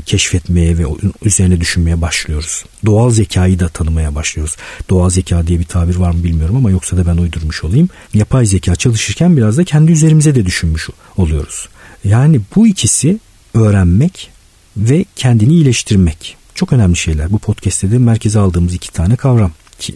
keşfetmeye 0.06 0.78
ve 0.78 0.84
üzerine 1.26 1.62
düşünmeye 1.62 2.02
başlıyoruz. 2.02 2.66
Doğal 2.86 3.10
zekayı 3.10 3.60
da 3.60 3.68
tanımaya 3.68 4.16
başlıyoruz. 4.16 4.56
Doğal 4.90 5.10
zeka 5.10 5.48
diye 5.48 5.60
bir 5.60 5.66
tabir 5.66 5.96
var 5.96 6.12
mı 6.12 6.24
bilmiyorum 6.24 6.56
ama 6.56 6.72
yoksa 6.72 6.98
da 6.98 7.08
ben 7.08 7.18
uydurmuş 7.18 7.64
olayım. 7.64 7.90
Yapay 8.14 8.46
zeka 8.46 8.76
çalışırken 8.76 9.38
biraz 9.38 9.58
da 9.58 9.64
kendi 9.64 9.92
üzerimize 9.92 10.36
de 10.36 10.46
düşünmüş 10.46 10.90
oluyoruz. 11.18 11.70
Yani 12.04 12.42
bu 12.56 12.68
ikisi 12.68 13.20
öğrenmek 13.54 14.30
ve 14.78 15.06
kendini 15.16 15.54
iyileştirmek. 15.54 16.38
Çok 16.56 16.74
önemli 16.74 16.96
şeyler. 16.96 17.32
Bu 17.32 17.40
podcast'te 17.40 17.92
de 17.92 17.98
merkeze 17.98 18.40
aldığımız 18.40 18.74
iki 18.74 18.92
tane 18.94 19.16
kavram. 19.16 19.52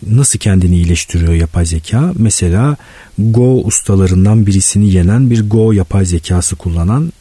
Nasıl 0.08 0.40
kendini 0.40 0.76
iyileştiriyor 0.76 1.34
yapay 1.34 1.66
zeka? 1.66 2.14
Mesela 2.18 2.78
Go 3.18 3.62
ustalarından 3.64 4.46
birisini 4.46 4.94
yenen 4.94 5.30
bir 5.30 5.50
Go 5.50 5.72
yapay 5.72 6.06
zekası 6.06 6.56
kullanan 6.56 7.14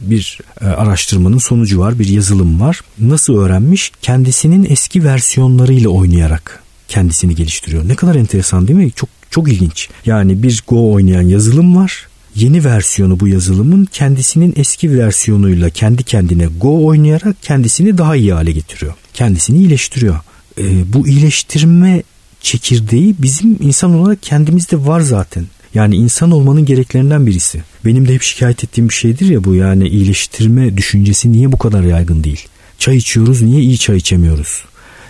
bir 0.00 0.38
e, 0.60 0.64
araştırmanın 0.66 1.38
sonucu 1.38 1.78
var, 1.78 1.98
bir 1.98 2.08
yazılım 2.08 2.60
var. 2.60 2.80
Nasıl 2.98 3.36
öğrenmiş? 3.36 3.92
Kendisinin 4.02 4.66
eski 4.70 5.04
versiyonlarıyla 5.04 5.90
oynayarak 5.90 6.62
kendisini 6.88 7.34
geliştiriyor. 7.34 7.88
Ne 7.88 7.94
kadar 7.94 8.14
enteresan 8.14 8.68
değil 8.68 8.78
mi? 8.78 8.92
Çok 8.92 9.08
çok 9.30 9.48
ilginç. 9.48 9.88
Yani 10.06 10.42
bir 10.42 10.62
Go 10.68 10.92
oynayan 10.92 11.22
yazılım 11.22 11.76
var. 11.76 12.06
Yeni 12.34 12.64
versiyonu 12.64 13.20
bu 13.20 13.28
yazılımın 13.28 13.84
kendisinin 13.84 14.54
eski 14.56 14.98
versiyonuyla 14.98 15.70
kendi 15.70 16.02
kendine 16.02 16.46
Go 16.60 16.86
oynayarak 16.86 17.36
kendisini 17.42 17.98
daha 17.98 18.16
iyi 18.16 18.32
hale 18.32 18.52
getiriyor. 18.52 18.94
Kendisini 19.14 19.58
iyileştiriyor. 19.58 20.20
E, 20.58 20.92
bu 20.92 21.08
iyileştirme 21.08 22.02
çekirdeği 22.40 23.14
bizim 23.18 23.56
insan 23.60 23.94
olarak 23.94 24.22
kendimizde 24.22 24.86
var 24.86 25.00
zaten. 25.00 25.46
Yani 25.74 25.96
insan 25.96 26.30
olmanın 26.30 26.64
gereklerinden 26.64 27.26
birisi. 27.26 27.62
Benim 27.84 28.08
de 28.08 28.14
hep 28.14 28.22
şikayet 28.22 28.64
ettiğim 28.64 28.88
bir 28.88 28.94
şeydir 28.94 29.26
ya 29.26 29.44
bu 29.44 29.54
yani 29.54 29.88
iyileştirme 29.88 30.76
düşüncesi 30.76 31.32
niye 31.32 31.52
bu 31.52 31.58
kadar 31.58 31.82
yaygın 31.82 32.24
değil? 32.24 32.48
Çay 32.78 32.96
içiyoruz 32.96 33.42
niye 33.42 33.62
iyi 33.62 33.78
çay 33.78 33.96
içemiyoruz? 33.96 34.64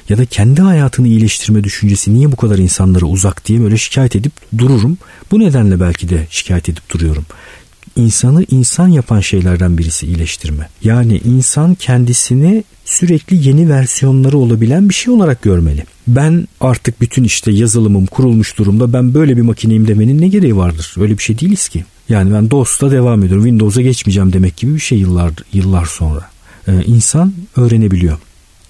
Ya 0.08 0.18
da 0.18 0.24
kendi 0.24 0.62
hayatını 0.62 1.08
iyileştirme 1.08 1.64
düşüncesi 1.64 2.14
niye 2.14 2.32
bu 2.32 2.36
kadar 2.36 2.58
insanlara 2.58 3.04
uzak 3.04 3.46
diye 3.46 3.60
böyle 3.60 3.76
şikayet 3.76 4.16
edip 4.16 4.32
dururum. 4.58 4.98
Bu 5.30 5.38
nedenle 5.38 5.80
belki 5.80 6.08
de 6.08 6.26
şikayet 6.30 6.68
edip 6.68 6.90
duruyorum 6.90 7.24
insanı 7.96 8.44
insan 8.50 8.88
yapan 8.88 9.20
şeylerden 9.20 9.78
birisi 9.78 10.06
iyileştirme. 10.06 10.68
Yani 10.84 11.20
insan 11.24 11.74
kendisini 11.74 12.64
sürekli 12.84 13.48
yeni 13.48 13.70
versiyonları 13.70 14.38
olabilen 14.38 14.88
bir 14.88 14.94
şey 14.94 15.14
olarak 15.14 15.42
görmeli. 15.42 15.84
Ben 16.06 16.48
artık 16.60 17.00
bütün 17.00 17.24
işte 17.24 17.52
yazılımım 17.52 18.06
kurulmuş 18.06 18.58
durumda 18.58 18.92
ben 18.92 19.14
böyle 19.14 19.36
bir 19.36 19.42
makineyim 19.42 19.88
demenin 19.88 20.20
ne 20.20 20.28
gereği 20.28 20.56
vardır? 20.56 20.94
Öyle 21.00 21.18
bir 21.18 21.22
şey 21.22 21.38
değiliz 21.38 21.68
ki. 21.68 21.84
Yani 22.08 22.34
ben 22.34 22.50
DOS'ta 22.50 22.90
devam 22.90 23.22
ediyorum. 23.24 23.44
Windows'a 23.44 23.82
geçmeyeceğim 23.82 24.32
demek 24.32 24.56
gibi 24.56 24.74
bir 24.74 24.80
şey 24.80 24.98
yıllar 24.98 25.32
yıllar 25.52 25.86
sonra. 25.86 26.30
Ee, 26.68 26.72
insan 26.86 27.32
öğrenebiliyor. 27.56 28.18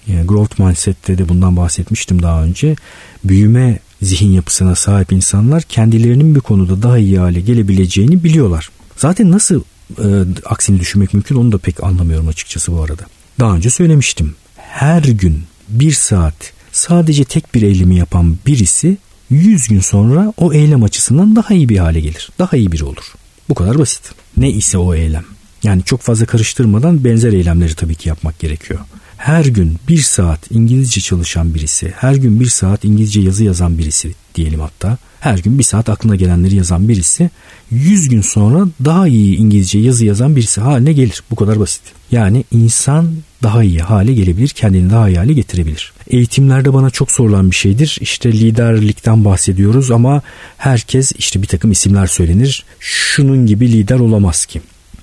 Yani 0.07 0.27
growth 0.27 0.59
mindset'te 0.59 1.17
de 1.17 1.29
bundan 1.29 1.57
bahsetmiştim 1.57 2.21
daha 2.21 2.43
önce. 2.43 2.75
Büyüme 3.23 3.79
zihin 4.01 4.31
yapısına 4.31 4.75
sahip 4.75 5.11
insanlar 5.11 5.63
kendilerinin 5.63 6.35
bir 6.35 6.39
konuda 6.39 6.81
daha 6.81 6.97
iyi 6.97 7.19
hale 7.19 7.41
gelebileceğini 7.41 8.23
biliyorlar. 8.23 8.69
Zaten 9.03 9.31
nasıl 9.31 9.61
e, 9.99 10.05
aksini 10.45 10.79
düşünmek 10.79 11.13
mümkün 11.13 11.35
onu 11.35 11.51
da 11.51 11.57
pek 11.57 11.83
anlamıyorum 11.83 12.27
açıkçası 12.27 12.71
bu 12.71 12.83
arada. 12.83 13.03
Daha 13.39 13.55
önce 13.55 13.69
söylemiştim. 13.69 14.35
Her 14.55 15.03
gün 15.03 15.43
bir 15.69 15.91
saat 15.91 16.53
sadece 16.71 17.23
tek 17.23 17.55
bir 17.55 17.61
eylemi 17.61 17.95
yapan 17.95 18.37
birisi 18.47 18.97
100 19.29 19.67
gün 19.67 19.79
sonra 19.79 20.33
o 20.37 20.53
eylem 20.53 20.83
açısından 20.83 21.35
daha 21.35 21.53
iyi 21.53 21.69
bir 21.69 21.77
hale 21.77 21.99
gelir. 21.99 22.29
Daha 22.39 22.57
iyi 22.57 22.71
biri 22.71 22.83
olur. 22.83 23.13
Bu 23.49 23.55
kadar 23.55 23.79
basit. 23.79 24.11
Ne 24.37 24.51
ise 24.51 24.77
o 24.77 24.95
eylem. 24.95 25.25
Yani 25.63 25.83
çok 25.83 26.01
fazla 26.01 26.25
karıştırmadan 26.25 27.03
benzer 27.03 27.33
eylemleri 27.33 27.75
tabii 27.75 27.95
ki 27.95 28.09
yapmak 28.09 28.39
gerekiyor. 28.39 28.79
Her 29.17 29.45
gün 29.45 29.77
bir 29.87 30.01
saat 30.01 30.51
İngilizce 30.51 31.01
çalışan 31.01 31.55
birisi, 31.55 31.93
her 31.97 32.15
gün 32.15 32.39
bir 32.39 32.49
saat 32.49 32.85
İngilizce 32.85 33.21
yazı 33.21 33.43
yazan 33.43 33.77
birisi 33.77 34.13
diyelim 34.35 34.59
hatta 34.59 34.97
her 35.23 35.37
gün 35.37 35.59
bir 35.59 35.63
saat 35.63 35.89
aklına 35.89 36.15
gelenleri 36.15 36.55
yazan 36.55 36.87
birisi 36.87 37.29
100 37.71 38.09
gün 38.09 38.21
sonra 38.21 38.67
daha 38.85 39.07
iyi 39.07 39.35
İngilizce 39.37 39.79
yazı 39.79 40.05
yazan 40.05 40.35
birisi 40.35 40.61
haline 40.61 40.93
gelir. 40.93 41.23
Bu 41.31 41.35
kadar 41.35 41.59
basit. 41.59 41.81
Yani 42.11 42.43
insan 42.51 43.11
daha 43.43 43.63
iyi 43.63 43.79
hale 43.79 44.13
gelebilir, 44.13 44.49
kendini 44.49 44.89
daha 44.89 45.09
iyi 45.09 45.17
hale 45.17 45.33
getirebilir. 45.33 45.93
Eğitimlerde 46.07 46.73
bana 46.73 46.89
çok 46.89 47.11
sorulan 47.11 47.51
bir 47.51 47.55
şeydir. 47.55 47.97
İşte 48.01 48.31
liderlikten 48.31 49.25
bahsediyoruz 49.25 49.91
ama 49.91 50.21
herkes 50.57 51.11
işte 51.17 51.41
bir 51.41 51.47
takım 51.47 51.71
isimler 51.71 52.07
söylenir. 52.07 52.65
Şunun 52.79 53.45
gibi 53.45 53.71
lider 53.71 53.99
olamaz 53.99 54.45
ki. 54.45 54.61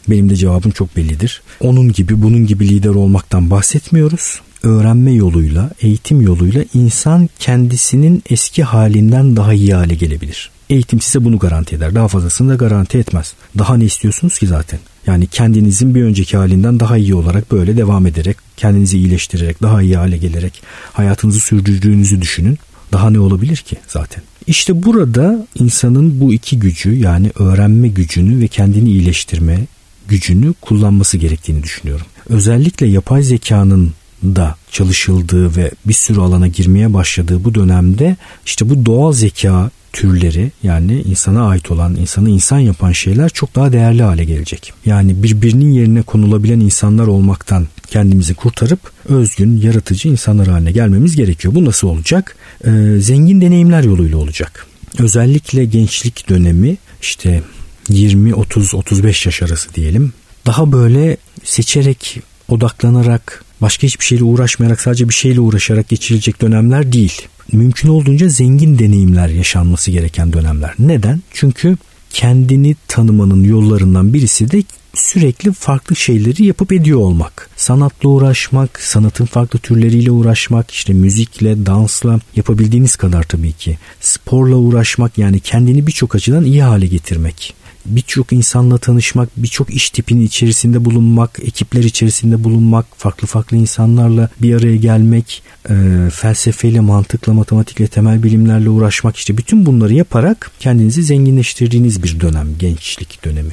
Benim 0.09 0.31
de 0.31 0.37
cevabım 0.37 0.71
çok 0.71 0.97
bellidir. 0.97 1.43
Onun 1.61 1.93
gibi 1.93 2.23
bunun 2.23 2.47
gibi 2.47 2.69
lider 2.69 2.91
olmaktan 2.91 3.51
bahsetmiyoruz. 3.51 4.41
Öğrenme 4.63 5.13
yoluyla, 5.13 5.71
eğitim 5.81 6.21
yoluyla 6.21 6.65
insan 6.75 7.29
kendisinin 7.39 8.23
eski 8.31 8.63
halinden 8.63 9.37
daha 9.37 9.55
iyi 9.55 9.75
hale 9.75 9.95
gelebilir. 9.95 10.51
Eğitim 10.71 11.01
size 11.01 11.25
bunu 11.25 11.39
garanti 11.39 11.77
eder. 11.77 11.95
Daha 11.95 12.09
fazlasını 12.09 12.51
da 12.51 12.55
garanti 12.55 12.99
etmez. 12.99 13.35
Daha 13.59 13.77
ne 13.77 13.85
istiyorsunuz 13.85 14.39
ki 14.39 14.47
zaten? 14.47 14.81
Yani 15.07 15.27
kendinizin 15.27 15.95
bir 15.95 16.03
önceki 16.03 16.37
halinden 16.37 16.81
daha 16.81 16.97
iyi 16.97 17.15
olarak 17.15 17.53
böyle 17.53 17.77
devam 17.77 18.07
ederek, 18.07 18.37
kendinizi 18.57 18.99
iyileştirerek, 18.99 19.63
daha 19.63 19.83
iyi 19.83 19.97
hale 19.97 20.17
gelerek 20.17 20.63
hayatınızı 20.93 21.41
sürdürdüğünüzü 21.41 22.23
düşünün. 22.23 22.59
Daha 22.93 23.11
ne 23.11 23.21
olabilir 23.21 23.57
ki 23.57 23.77
zaten? 23.89 24.23
İşte 24.47 24.83
burada 24.83 25.47
insanın 25.55 26.21
bu 26.21 26.35
iki 26.35 26.59
gücü 26.59 26.95
yani 26.95 27.31
öğrenme 27.39 27.89
gücünü 27.89 28.41
ve 28.41 28.49
kendini 28.49 28.91
iyileştirme 28.91 29.67
gücünü 30.09 30.53
kullanması 30.61 31.17
gerektiğini 31.19 31.63
düşünüyorum. 31.63 32.07
Özellikle 32.29 32.87
yapay 32.87 33.23
zekanın 33.23 33.93
da 34.25 34.57
çalışıldığı 34.71 35.57
ve 35.57 35.71
bir 35.87 35.93
sürü 35.93 36.21
alana 36.21 36.47
girmeye 36.47 36.95
başladığı 36.95 37.45
bu 37.45 37.55
dönemde 37.55 38.17
işte 38.47 38.71
bu 38.71 38.87
doğal 38.87 39.13
zeka 39.13 39.71
türleri 39.93 40.51
yani 40.63 41.03
insana 41.03 41.49
ait 41.49 41.71
olan, 41.71 41.97
insanı 41.97 42.31
insan 42.31 42.59
yapan 42.59 42.93
şeyler 42.93 43.29
çok 43.29 43.55
daha 43.55 43.73
değerli 43.73 44.03
hale 44.03 44.25
gelecek. 44.25 44.73
Yani 44.87 45.23
birbirinin 45.23 45.73
yerine 45.73 46.03
konulabilen 46.03 46.61
insanlar 46.61 47.07
olmaktan 47.07 47.69
kendimizi 47.91 48.35
kurtarıp 48.35 48.81
özgün, 49.09 49.61
yaratıcı 49.61 50.09
insanlar 50.09 50.49
haline 50.49 50.73
gelmemiz 50.73 51.17
gerekiyor. 51.17 51.55
Bu 51.55 51.65
nasıl 51.65 51.89
olacak? 51.89 52.37
Ee, 52.65 52.71
zengin 53.01 53.41
deneyimler 53.41 53.85
yoluyla 53.85 54.19
olacak. 54.19 54.67
Özellikle 54.99 55.65
gençlik 55.65 56.29
dönemi 56.29 56.77
işte 57.03 57.43
20, 57.89 58.35
30, 58.35 58.75
35 58.75 59.27
yaş 59.27 59.43
arası 59.43 59.75
diyelim. 59.75 60.13
Daha 60.47 60.73
böyle 60.73 61.17
seçerek, 61.45 62.21
odaklanarak, 62.49 63.45
başka 63.61 63.87
hiçbir 63.87 64.05
şeyle 64.05 64.25
uğraşmayarak 64.25 64.81
sadece 64.81 65.09
bir 65.09 65.15
şeyle 65.15 65.41
uğraşarak 65.41 65.89
geçirilecek 65.89 66.41
dönemler 66.41 66.93
değil 66.93 67.23
mümkün 67.53 67.89
olduğunca 67.89 68.29
zengin 68.29 68.79
deneyimler 68.79 69.29
yaşanması 69.29 69.91
gereken 69.91 70.33
dönemler. 70.33 70.75
Neden? 70.79 71.23
Çünkü 71.33 71.77
kendini 72.11 72.77
tanımanın 72.89 73.45
yollarından 73.45 74.15
birisi 74.15 74.51
de 74.51 74.63
sürekli 74.95 75.53
farklı 75.53 75.97
şeyleri 75.97 76.45
yapıp 76.45 76.73
ediyor 76.73 77.01
olmak. 77.01 77.51
Sanatla 77.57 78.09
uğraşmak, 78.09 78.81
sanatın 78.81 79.25
farklı 79.25 79.59
türleriyle 79.59 80.11
uğraşmak, 80.11 80.71
işte 80.71 80.93
müzikle, 80.93 81.67
dansla 81.67 82.21
yapabildiğiniz 82.37 82.97
kadar 82.97 83.23
tabii 83.23 83.53
ki. 83.53 83.79
Sporla 84.01 84.57
uğraşmak 84.57 85.19
yani 85.19 85.41
kendini 85.41 85.87
birçok 85.87 86.15
açıdan 86.15 86.45
iyi 86.45 86.63
hale 86.63 86.87
getirmek 86.87 87.55
birçok 87.87 88.33
insanla 88.33 88.79
tanışmak, 88.79 89.29
birçok 89.37 89.71
iş 89.71 89.91
tipinin 89.91 90.27
içerisinde 90.27 90.85
bulunmak, 90.85 91.39
ekipler 91.43 91.83
içerisinde 91.83 92.45
bulunmak, 92.45 92.87
farklı 92.97 93.27
farklı 93.27 93.57
insanlarla 93.57 94.29
bir 94.43 94.55
araya 94.55 94.77
gelmek, 94.77 95.43
e, 95.71 95.75
felsefeyle, 96.13 96.81
mantıkla, 96.81 97.33
matematikle, 97.33 97.87
temel 97.87 98.23
bilimlerle 98.23 98.69
uğraşmak 98.69 99.17
işte 99.17 99.37
bütün 99.37 99.67
bunları 99.67 99.95
yaparak 99.95 100.51
kendinizi 100.61 101.03
zenginleştirdiğiniz 101.03 102.03
bir 102.03 102.21
dönem, 102.21 102.49
gençlik 102.59 103.25
dönemi. 103.25 103.53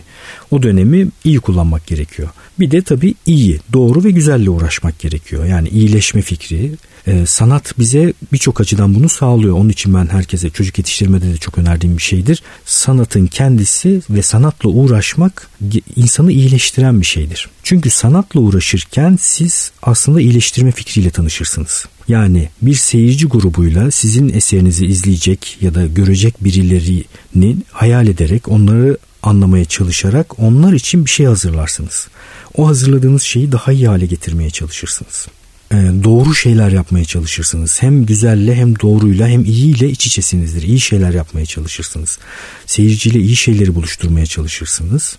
O 0.51 0.63
dönemi 0.63 1.07
iyi 1.23 1.39
kullanmak 1.39 1.87
gerekiyor. 1.87 2.29
Bir 2.59 2.71
de 2.71 2.81
tabii 2.81 3.15
iyi, 3.25 3.59
doğru 3.73 4.03
ve 4.03 4.11
güzelle 4.11 4.49
uğraşmak 4.49 4.99
gerekiyor. 4.99 5.45
Yani 5.45 5.69
iyileşme 5.69 6.21
fikri, 6.21 6.71
e, 7.07 7.25
sanat 7.25 7.79
bize 7.79 8.13
birçok 8.33 8.61
açıdan 8.61 8.95
bunu 8.95 9.09
sağlıyor. 9.09 9.55
Onun 9.57 9.69
için 9.69 9.93
ben 9.93 10.07
herkese 10.07 10.49
çocuk 10.49 10.77
yetiştirmede 10.77 11.33
de 11.33 11.37
çok 11.37 11.57
önerdiğim 11.57 11.97
bir 11.97 12.01
şeydir. 12.01 12.43
Sanatın 12.65 13.27
kendisi 13.27 14.01
ve 14.17 14.21
sanatla 14.21 14.69
uğraşmak 14.69 15.49
insanı 15.95 16.31
iyileştiren 16.31 17.01
bir 17.01 17.05
şeydir. 17.05 17.49
Çünkü 17.63 17.89
sanatla 17.89 18.39
uğraşırken 18.39 19.17
siz 19.21 19.71
aslında 19.81 20.21
iyileştirme 20.21 20.71
fikriyle 20.71 21.09
tanışırsınız. 21.09 21.85
Yani 22.07 22.49
bir 22.61 22.75
seyirci 22.75 23.25
grubuyla 23.25 23.91
sizin 23.91 24.29
eserinizi 24.29 24.85
izleyecek 24.85 25.57
ya 25.61 25.75
da 25.75 25.87
görecek 25.87 26.43
birilerini 26.43 27.57
hayal 27.71 28.07
ederek 28.07 28.47
onları 28.47 28.97
anlamaya 29.23 29.65
çalışarak 29.65 30.39
onlar 30.39 30.73
için 30.73 31.05
bir 31.05 31.09
şey 31.09 31.25
hazırlarsınız. 31.25 32.07
O 32.55 32.67
hazırladığınız 32.67 33.21
şeyi 33.21 33.51
daha 33.51 33.71
iyi 33.71 33.87
hale 33.87 34.05
getirmeye 34.05 34.49
çalışırsınız. 34.49 35.27
Ee, 35.71 35.75
doğru 36.03 36.35
şeyler 36.35 36.71
yapmaya 36.71 37.05
çalışırsınız. 37.05 37.81
Hem 37.81 38.05
güzelle 38.05 38.55
hem 38.55 38.79
doğruyla 38.79 39.27
hem 39.27 39.45
iyiyle 39.45 39.89
iç 39.89 40.07
içesinizdir. 40.07 40.61
İyi 40.61 40.79
şeyler 40.79 41.13
yapmaya 41.13 41.45
çalışırsınız. 41.45 42.19
Seyirciyle 42.65 43.19
iyi 43.19 43.35
şeyleri 43.35 43.75
buluşturmaya 43.75 44.25
çalışırsınız 44.25 45.17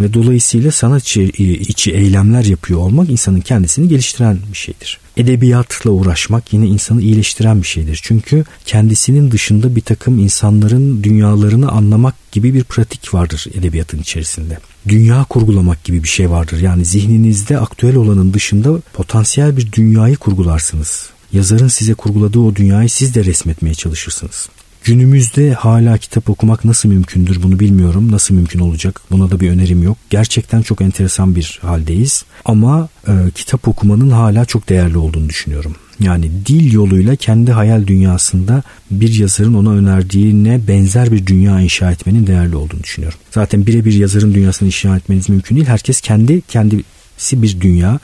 ve 0.00 0.14
dolayısıyla 0.14 0.70
sanat 0.70 1.16
içi 1.16 1.92
eylemler 1.92 2.44
yapıyor 2.44 2.80
olmak 2.80 3.10
insanın 3.10 3.40
kendisini 3.40 3.88
geliştiren 3.88 4.38
bir 4.52 4.58
şeydir. 4.58 4.98
Edebiyatla 5.16 5.90
uğraşmak 5.90 6.52
yine 6.52 6.66
insanı 6.66 7.02
iyileştiren 7.02 7.62
bir 7.62 7.66
şeydir. 7.66 8.00
Çünkü 8.02 8.44
kendisinin 8.66 9.30
dışında 9.30 9.76
bir 9.76 9.80
takım 9.80 10.18
insanların 10.18 11.02
dünyalarını 11.02 11.68
anlamak 11.68 12.32
gibi 12.32 12.54
bir 12.54 12.64
pratik 12.64 13.14
vardır 13.14 13.46
edebiyatın 13.54 13.98
içerisinde. 13.98 14.58
Dünya 14.88 15.24
kurgulamak 15.24 15.84
gibi 15.84 16.02
bir 16.02 16.08
şey 16.08 16.30
vardır. 16.30 16.60
Yani 16.60 16.84
zihninizde 16.84 17.58
aktüel 17.58 17.96
olanın 17.96 18.34
dışında 18.34 18.80
potansiyel 18.92 19.56
bir 19.56 19.72
dünyayı 19.72 20.16
kurgularsınız. 20.16 21.10
Yazarın 21.32 21.68
size 21.68 21.94
kurguladığı 21.94 22.40
o 22.40 22.56
dünyayı 22.56 22.90
siz 22.90 23.14
de 23.14 23.24
resmetmeye 23.24 23.74
çalışırsınız. 23.74 24.48
Günümüzde 24.84 25.52
hala 25.52 25.98
kitap 25.98 26.30
okumak 26.30 26.64
nasıl 26.64 26.88
mümkündür 26.88 27.42
bunu 27.42 27.60
bilmiyorum. 27.60 28.12
Nasıl 28.12 28.34
mümkün 28.34 28.58
olacak? 28.58 29.00
Buna 29.10 29.30
da 29.30 29.40
bir 29.40 29.50
önerim 29.50 29.82
yok. 29.82 29.98
Gerçekten 30.10 30.62
çok 30.62 30.80
enteresan 30.80 31.36
bir 31.36 31.58
haldeyiz. 31.62 32.24
Ama 32.44 32.88
e, 33.08 33.12
kitap 33.34 33.68
okumanın 33.68 34.10
hala 34.10 34.44
çok 34.44 34.68
değerli 34.68 34.98
olduğunu 34.98 35.28
düşünüyorum. 35.28 35.76
Yani 36.00 36.30
dil 36.46 36.72
yoluyla 36.72 37.16
kendi 37.16 37.52
hayal 37.52 37.86
dünyasında 37.86 38.62
bir 38.90 39.14
yazarın 39.14 39.54
ona 39.54 39.70
önerdiğine 39.70 40.60
benzer 40.68 41.12
bir 41.12 41.26
dünya 41.26 41.60
inşa 41.60 41.92
etmenin 41.92 42.26
değerli 42.26 42.56
olduğunu 42.56 42.82
düşünüyorum. 42.82 43.18
Zaten 43.30 43.66
birebir 43.66 43.92
yazarın 43.92 44.34
dünyasını 44.34 44.66
inşa 44.66 44.96
etmeniz 44.96 45.28
mümkün 45.28 45.56
değil. 45.56 45.68
Herkes 45.68 46.00
kendi 46.00 46.40
kendisi 46.40 47.42
bir 47.42 47.60
dünya 47.60 47.98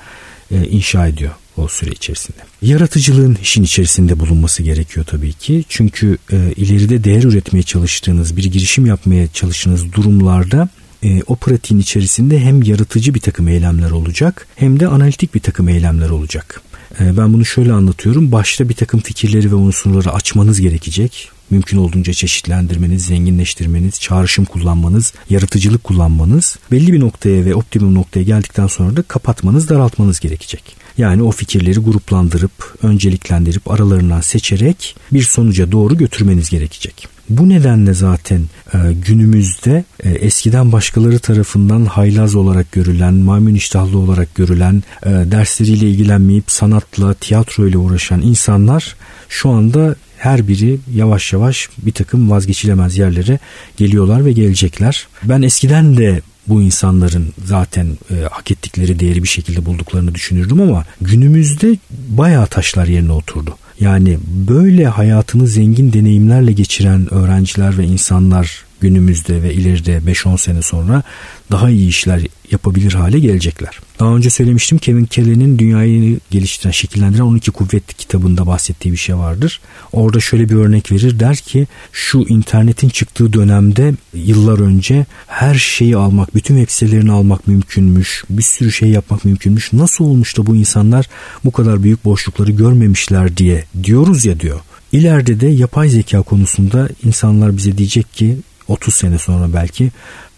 e, 0.50 0.66
inşa 0.66 1.06
ediyor 1.06 1.32
o 1.60 1.68
süre 1.68 1.90
içerisinde. 1.90 2.38
Yaratıcılığın 2.62 3.38
işin 3.42 3.62
içerisinde 3.62 4.20
bulunması 4.20 4.62
gerekiyor 4.62 5.06
tabii 5.06 5.32
ki. 5.32 5.64
Çünkü 5.68 6.18
e, 6.32 6.52
ileride 6.56 7.04
değer 7.04 7.22
üretmeye 7.22 7.62
çalıştığınız, 7.62 8.36
bir 8.36 8.44
girişim 8.44 8.86
yapmaya 8.86 9.28
çalıştığınız 9.28 9.92
durumlarda 9.92 10.68
e, 11.02 11.22
o 11.26 11.36
pratiğin 11.36 11.80
içerisinde 11.80 12.40
hem 12.40 12.62
yaratıcı 12.62 13.14
bir 13.14 13.20
takım 13.20 13.48
eylemler 13.48 13.90
olacak 13.90 14.46
hem 14.56 14.80
de 14.80 14.86
analitik 14.86 15.34
bir 15.34 15.40
takım 15.40 15.68
eylemler 15.68 16.10
olacak. 16.10 16.62
E, 17.00 17.16
ben 17.16 17.32
bunu 17.32 17.44
şöyle 17.44 17.72
anlatıyorum. 17.72 18.32
Başta 18.32 18.68
bir 18.68 18.74
takım 18.74 19.00
fikirleri 19.00 19.50
ve 19.50 19.54
unsurları 19.54 20.12
açmanız 20.12 20.60
gerekecek 20.60 21.30
mümkün 21.50 21.78
olduğunca 21.78 22.12
çeşitlendirmeniz, 22.12 23.06
zenginleştirmeniz, 23.06 24.00
çağrışım 24.00 24.44
kullanmanız, 24.44 25.14
yaratıcılık 25.30 25.84
kullanmanız 25.84 26.58
belli 26.70 26.92
bir 26.92 27.00
noktaya 27.00 27.44
ve 27.44 27.54
optimum 27.54 27.94
noktaya 27.94 28.22
geldikten 28.22 28.66
sonra 28.66 28.96
da 28.96 29.02
kapatmanız, 29.02 29.68
daraltmanız 29.68 30.20
gerekecek. 30.20 30.76
Yani 30.98 31.22
o 31.22 31.30
fikirleri 31.30 31.80
gruplandırıp, 31.80 32.74
önceliklendirip 32.82 33.70
aralarından 33.70 34.20
seçerek 34.20 34.96
bir 35.12 35.22
sonuca 35.22 35.72
doğru 35.72 35.96
götürmeniz 35.96 36.50
gerekecek. 36.50 37.08
Bu 37.28 37.48
nedenle 37.48 37.94
zaten 37.94 38.42
e, 38.74 38.78
günümüzde 39.06 39.84
e, 40.04 40.10
eskiden 40.10 40.72
başkaları 40.72 41.18
tarafından 41.18 41.84
haylaz 41.84 42.34
olarak 42.34 42.72
görülen, 42.72 43.14
maymun 43.14 43.54
iştahlı 43.54 43.98
olarak 43.98 44.34
görülen, 44.34 44.82
e, 45.06 45.10
dersleriyle 45.10 45.90
ilgilenmeyip 45.90 46.50
sanatla, 46.50 47.14
tiyatroyla 47.14 47.78
uğraşan 47.78 48.22
insanlar 48.22 48.96
şu 49.28 49.50
anda 49.50 49.96
her 50.18 50.48
biri 50.48 50.78
yavaş 50.94 51.32
yavaş 51.32 51.68
bir 51.78 51.92
takım 51.92 52.30
vazgeçilemez 52.30 52.98
yerlere 52.98 53.38
geliyorlar 53.76 54.24
ve 54.24 54.32
gelecekler. 54.32 55.08
Ben 55.24 55.42
eskiden 55.42 55.96
de 55.96 56.20
bu 56.48 56.62
insanların 56.62 57.32
zaten 57.44 57.86
e, 58.10 58.14
hak 58.30 58.50
ettikleri 58.50 59.00
değeri 59.00 59.22
bir 59.22 59.28
şekilde 59.28 59.66
bulduklarını 59.66 60.14
düşünürdüm 60.14 60.60
ama 60.60 60.84
günümüzde 61.00 61.76
bayağı 61.90 62.46
taşlar 62.46 62.86
yerine 62.86 63.12
oturdu. 63.12 63.56
Yani 63.80 64.18
böyle 64.48 64.86
hayatını 64.86 65.46
zengin 65.46 65.92
deneyimlerle 65.92 66.52
geçiren 66.52 67.14
öğrenciler 67.14 67.78
ve 67.78 67.84
insanlar 67.84 68.64
günümüzde 68.80 69.42
ve 69.42 69.54
ileride 69.54 69.98
5-10 69.98 70.38
sene 70.38 70.62
sonra 70.62 71.02
daha 71.50 71.70
iyi 71.70 71.88
işler 71.88 72.20
yapabilir 72.50 72.92
hale 72.92 73.18
gelecekler. 73.18 73.80
Daha 74.00 74.16
önce 74.16 74.30
söylemiştim 74.30 74.78
Kevin 74.78 75.04
Kelly'nin 75.04 75.58
dünyayı 75.58 76.20
geliştiren, 76.30 76.70
şekillendiren 76.70 77.22
12 77.22 77.50
kuvvet 77.50 77.94
kitabında 77.94 78.46
bahsettiği 78.46 78.92
bir 78.92 78.98
şey 78.98 79.16
vardır. 79.16 79.60
Orada 79.92 80.20
şöyle 80.20 80.48
bir 80.48 80.54
örnek 80.54 80.92
verir 80.92 81.20
der 81.20 81.36
ki 81.36 81.66
şu 81.92 82.18
internetin 82.18 82.88
çıktığı 82.88 83.32
dönemde 83.32 83.94
yıllar 84.14 84.58
önce 84.58 85.06
her 85.26 85.54
şeyi 85.54 85.96
almak, 85.96 86.34
bütün 86.34 86.56
web 86.56 86.70
sitelerini 86.70 87.12
almak 87.12 87.46
mümkünmüş. 87.46 88.24
Bir 88.30 88.42
sürü 88.42 88.72
şey 88.72 88.88
yapmak 88.88 89.24
mümkünmüş. 89.24 89.72
Nasıl 89.72 90.04
olmuş 90.04 90.36
da 90.36 90.46
bu 90.46 90.56
insanlar 90.56 91.06
bu 91.44 91.50
kadar 91.50 91.82
büyük 91.82 92.04
boşlukları 92.04 92.50
görmemişler 92.50 93.36
diye 93.36 93.64
diyoruz 93.84 94.24
ya 94.24 94.40
diyor. 94.40 94.60
İleride 94.92 95.40
de 95.40 95.46
yapay 95.46 95.88
zeka 95.88 96.22
konusunda 96.22 96.88
insanlar 97.04 97.56
bize 97.56 97.78
diyecek 97.78 98.14
ki 98.14 98.36
30 98.68 98.94
sene 98.94 99.18
sonra 99.18 99.52
belki 99.52 99.90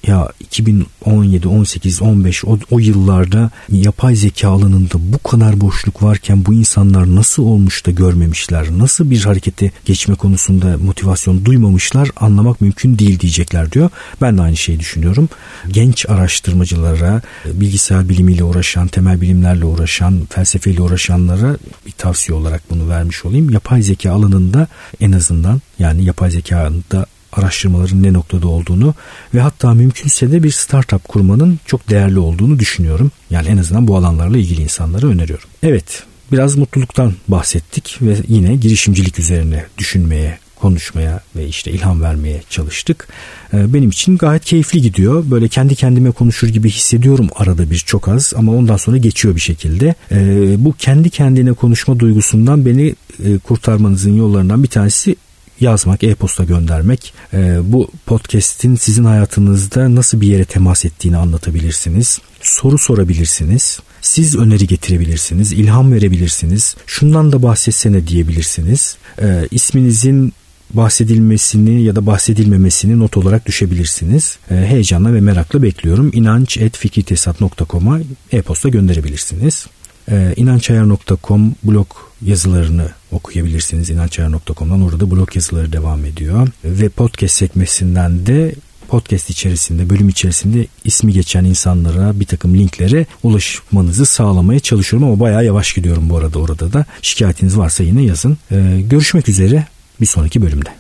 ya 0.07 0.29
2017, 0.41 1.49
18, 1.49 2.03
15 2.03 2.45
o, 2.45 2.59
o 2.71 2.79
yıllarda 2.79 3.51
yapay 3.69 4.17
zeka 4.17 4.49
alanında 4.49 4.95
bu 4.95 5.19
kadar 5.19 5.61
boşluk 5.61 6.03
varken 6.03 6.47
bu 6.47 6.55
insanlar 6.55 7.15
nasıl 7.15 7.43
olmuş 7.43 7.87
da 7.87 7.91
görmemişler? 7.91 8.67
Nasıl 8.71 9.11
bir 9.11 9.25
harekete 9.25 9.71
geçme 9.85 10.15
konusunda 10.15 10.79
motivasyon 10.79 11.45
duymamışlar? 11.45 12.11
Anlamak 12.17 12.61
mümkün 12.61 12.99
değil 12.99 13.21
diyecekler 13.21 13.73
diyor. 13.73 13.91
Ben 14.21 14.39
de 14.39 14.43
aynı 14.43 14.57
şeyi 14.57 14.81
düşünüyorum. 14.81 15.29
Genç 15.69 16.07
araştırmacılara, 16.09 17.23
bilgisayar 17.45 18.09
bilimiyle 18.09 18.45
uğraşan, 18.45 18.89
temel 18.89 19.21
bilimlerle 19.21 19.65
uğraşan, 19.65 20.21
felsefeyle 20.31 20.83
uğraşanlara 20.83 21.57
bir 21.87 21.93
tavsiye 21.93 22.39
olarak 22.39 22.71
bunu 22.71 22.89
vermiş 22.89 23.25
olayım. 23.25 23.51
Yapay 23.51 23.83
zeka 23.83 24.13
alanında 24.13 24.67
en 25.01 25.13
azından 25.13 25.61
yani 25.79 26.05
yapay 26.05 26.31
zekada 26.31 27.07
araştırmaların 27.33 28.03
ne 28.03 28.13
noktada 28.13 28.49
olduğunu 28.49 28.95
ve 29.35 29.41
hatta 29.41 29.75
mümkünse 29.75 30.33
de 30.33 30.43
bir 30.43 30.51
startup 30.51 31.09
kurmanın 31.09 31.59
çok 31.67 31.91
değerli 31.91 32.19
olduğunu 32.19 32.59
düşünüyorum. 32.59 33.11
Yani 33.31 33.49
en 33.49 33.57
azından 33.57 33.89
bu 33.89 33.97
alanlarla 33.97 34.39
ilgili 34.39 34.63
insanlara 34.63 35.07
öneriyorum. 35.07 35.49
Evet 35.63 36.03
biraz 36.33 36.57
mutluluktan 36.57 37.15
bahsettik 37.29 37.99
ve 38.03 38.17
yine 38.29 38.57
girişimcilik 38.57 39.19
üzerine 39.19 39.67
düşünmeye 39.79 40.39
konuşmaya 40.61 41.21
ve 41.37 41.47
işte 41.47 41.71
ilham 41.71 42.03
vermeye 42.03 42.43
çalıştık. 42.51 43.09
Ee, 43.55 43.75
benim 43.75 43.91
için 43.91 44.17
gayet 44.17 44.45
keyifli 44.45 44.83
gidiyor. 44.83 45.25
Böyle 45.31 45.49
kendi 45.49 45.75
kendime 45.75 46.11
konuşur 46.11 46.49
gibi 46.49 46.71
hissediyorum 46.71 47.29
arada 47.37 47.71
bir 47.71 47.77
çok 47.77 48.09
az 48.09 48.33
ama 48.37 48.53
ondan 48.53 48.77
sonra 48.77 48.97
geçiyor 48.97 49.37
bir 49.37 49.41
şekilde. 49.41 49.95
Ee, 50.13 50.55
bu 50.65 50.73
kendi 50.73 51.11
kendine 51.11 51.53
konuşma 51.53 51.99
duygusundan 51.99 52.67
beni 52.67 52.95
e, 53.25 53.39
kurtarmanızın 53.39 54.17
yollarından 54.17 54.63
bir 54.63 54.69
tanesi 54.69 55.17
yazmak, 55.63 56.05
e-posta 56.05 56.45
göndermek. 56.45 57.15
E, 57.33 57.59
bu 57.65 57.91
podcast'in 58.07 58.77
sizin 58.77 59.05
hayatınızda 59.05 59.95
nasıl 59.95 60.21
bir 60.21 60.27
yere 60.27 60.45
temas 60.45 60.85
ettiğini 60.85 61.17
anlatabilirsiniz. 61.17 62.19
Soru 62.41 62.79
sorabilirsiniz. 62.79 63.81
Siz 64.03 64.37
öneri 64.37 64.67
getirebilirsiniz, 64.67 65.53
ilham 65.53 65.93
verebilirsiniz. 65.93 66.77
Şundan 66.87 67.33
da 67.33 67.43
bahsetsene 67.43 68.07
diyebilirsiniz. 68.07 68.97
E, 69.23 69.49
isminizin 69.51 70.33
bahsedilmesini 70.75 71.83
ya 71.83 71.97
da 71.97 72.07
bahsedilmemesini 72.07 72.99
not 72.99 73.17
olarak 73.17 73.47
düşebilirsiniz. 73.47 74.39
E, 74.51 74.55
heyecanla 74.55 75.15
ve 75.15 75.21
merakla 75.21 75.63
bekliyorum. 75.63 76.11
inanç.fikirtesat.com'a 76.15 78.01
e-posta 78.33 78.69
gönderebilirsiniz. 78.69 79.67
E, 80.11 80.35
inançayar.com 80.37 81.55
blog 81.65 81.87
yazılarını 82.23 82.91
okuyabilirsiniz. 83.13 83.91
inançayar.com'dan 83.91 84.83
orada 84.83 85.11
blog 85.11 85.37
yazıları 85.37 85.73
devam 85.73 86.05
ediyor. 86.05 86.49
Ve 86.65 86.89
podcast 86.89 87.37
sekmesinden 87.37 88.27
de 88.27 88.55
podcast 88.89 89.31
içerisinde, 89.31 89.91
bölüm 89.91 90.09
içerisinde 90.09 90.67
ismi 90.85 91.13
geçen 91.13 91.45
insanlara 91.45 92.21
bir 92.21 92.27
takım 92.27 92.55
linklere 92.55 93.07
ulaşmanızı 93.23 94.07
sağlamaya 94.07 94.61
çalışıyorum 94.61 95.09
ama 95.09 95.21
bayağı 95.21 95.45
yavaş 95.45 95.73
gidiyorum 95.73 96.11
bu 96.11 96.17
arada 96.17 96.39
orada 96.39 96.73
da. 96.73 96.85
Şikayetiniz 97.03 97.59
varsa 97.59 97.85
yine 97.85 98.03
yazın. 98.03 98.39
Ee, 98.53 98.81
görüşmek 98.81 99.29
üzere 99.29 99.67
bir 100.01 100.07
sonraki 100.07 100.43
bölümde. 100.43 100.80